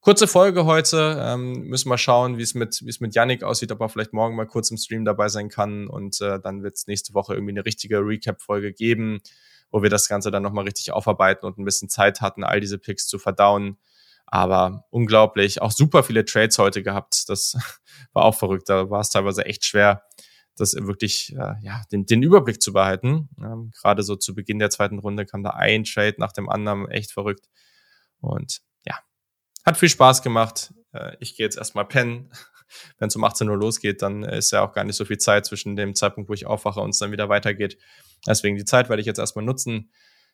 Kurze 0.06 0.28
Folge 0.28 0.66
heute. 0.66 1.20
Ähm, 1.20 1.64
müssen 1.64 1.88
wir 1.88 1.98
schauen, 1.98 2.38
wie 2.38 2.42
es 2.42 2.54
mit, 2.54 2.80
wie 2.84 2.90
es 2.90 3.00
mit 3.00 3.16
Yannick 3.16 3.42
aussieht, 3.42 3.72
ob 3.72 3.80
er 3.80 3.88
vielleicht 3.88 4.12
morgen 4.12 4.36
mal 4.36 4.46
kurz 4.46 4.70
im 4.70 4.76
Stream 4.76 5.04
dabei 5.04 5.28
sein 5.28 5.48
kann. 5.48 5.88
Und 5.88 6.20
äh, 6.20 6.38
dann 6.38 6.62
wird 6.62 6.76
es 6.76 6.86
nächste 6.86 7.12
Woche 7.12 7.34
irgendwie 7.34 7.50
eine 7.50 7.66
richtige 7.66 7.98
Recap-Folge 7.98 8.72
geben, 8.72 9.18
wo 9.72 9.82
wir 9.82 9.90
das 9.90 10.08
Ganze 10.08 10.30
dann 10.30 10.44
nochmal 10.44 10.64
richtig 10.64 10.92
aufarbeiten 10.92 11.44
und 11.44 11.58
ein 11.58 11.64
bisschen 11.64 11.88
Zeit 11.88 12.20
hatten, 12.20 12.44
all 12.44 12.60
diese 12.60 12.78
Picks 12.78 13.08
zu 13.08 13.18
verdauen. 13.18 13.78
Aber 14.26 14.84
unglaublich. 14.90 15.60
Auch 15.60 15.72
super 15.72 16.04
viele 16.04 16.24
Trades 16.24 16.56
heute 16.58 16.84
gehabt. 16.84 17.28
Das 17.28 17.56
war 18.12 18.26
auch 18.26 18.36
verrückt. 18.36 18.68
Da 18.68 18.88
war 18.88 19.00
es 19.00 19.10
teilweise 19.10 19.44
echt 19.44 19.64
schwer, 19.64 20.04
das 20.56 20.74
wirklich, 20.74 21.34
äh, 21.34 21.54
ja, 21.62 21.82
den, 21.92 22.06
den 22.06 22.22
Überblick 22.22 22.60
zu 22.60 22.72
behalten. 22.72 23.28
Ähm, 23.38 23.70
Gerade 23.74 24.02
so 24.02 24.16
zu 24.16 24.34
Beginn 24.34 24.58
der 24.58 24.70
zweiten 24.70 24.98
Runde 24.98 25.26
kam 25.26 25.42
da 25.42 25.50
ein 25.50 25.84
Trade 25.84 26.16
nach 26.18 26.32
dem 26.32 26.48
anderen. 26.48 26.88
Echt 26.88 27.12
verrückt. 27.12 27.48
Und 28.20 28.62
hat 29.66 29.76
viel 29.76 29.88
Spaß 29.88 30.22
gemacht. 30.22 30.72
Äh, 30.92 31.16
ich 31.18 31.36
gehe 31.36 31.44
jetzt 31.44 31.58
erstmal 31.58 31.84
pennen. 31.84 32.30
Wenn 32.98 33.08
es 33.08 33.16
um 33.16 33.24
18 33.24 33.48
Uhr 33.48 33.56
losgeht, 33.56 34.00
dann 34.00 34.22
ist 34.22 34.52
ja 34.52 34.62
auch 34.62 34.72
gar 34.72 34.84
nicht 34.84 34.96
so 34.96 35.04
viel 35.04 35.18
Zeit 35.18 35.44
zwischen 35.44 35.76
dem 35.76 35.94
Zeitpunkt, 35.94 36.30
wo 36.30 36.34
ich 36.34 36.46
aufwache 36.46 36.80
und 36.80 36.90
es 36.90 36.98
dann 36.98 37.12
wieder 37.12 37.28
weitergeht. 37.28 37.76
Deswegen 38.26 38.56
die 38.56 38.64
Zeit 38.64 38.88
werde 38.88 39.00
ich 39.00 39.06
jetzt 39.06 39.18
erstmal 39.18 39.44
nutzen. 39.44 39.90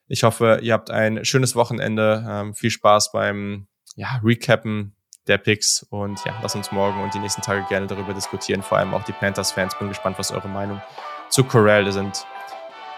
Ich 0.06 0.22
hoffe, 0.22 0.60
ihr 0.62 0.74
habt 0.74 0.90
ein 0.90 1.24
schönes 1.24 1.56
Wochenende. 1.56 2.24
Ähm, 2.28 2.54
viel 2.54 2.70
Spaß 2.70 3.12
beim 3.12 3.68
ja, 3.96 4.20
Recappen 4.22 4.94
der 5.28 5.38
Picks 5.38 5.86
und 5.90 6.24
ja, 6.24 6.34
lass 6.42 6.54
uns 6.54 6.72
morgen 6.72 7.02
und 7.02 7.14
die 7.14 7.18
nächsten 7.18 7.42
Tage 7.42 7.64
gerne 7.68 7.86
darüber 7.86 8.12
diskutieren. 8.12 8.62
Vor 8.62 8.78
allem 8.78 8.94
auch 8.94 9.04
die 9.04 9.12
Panthers-Fans. 9.12 9.78
Bin 9.78 9.88
gespannt, 9.88 10.18
was 10.18 10.32
eure 10.32 10.48
Meinung 10.48 10.82
zu 11.28 11.44
Corral 11.44 11.90
sind. 11.92 12.26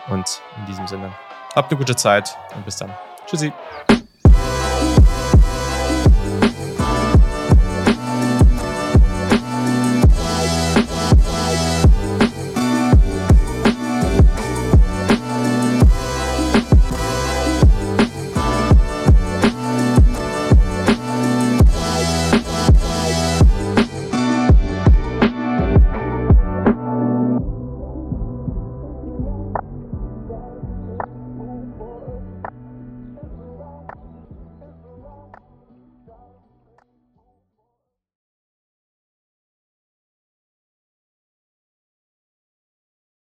Und 0.08 0.42
in 0.58 0.66
diesem 0.66 0.86
Sinne, 0.86 1.12
habt 1.54 1.70
eine 1.70 1.78
gute 1.78 1.96
Zeit 1.96 2.36
und 2.54 2.64
bis 2.64 2.76
dann. 2.76 2.92
Tschüssi. 3.26 3.52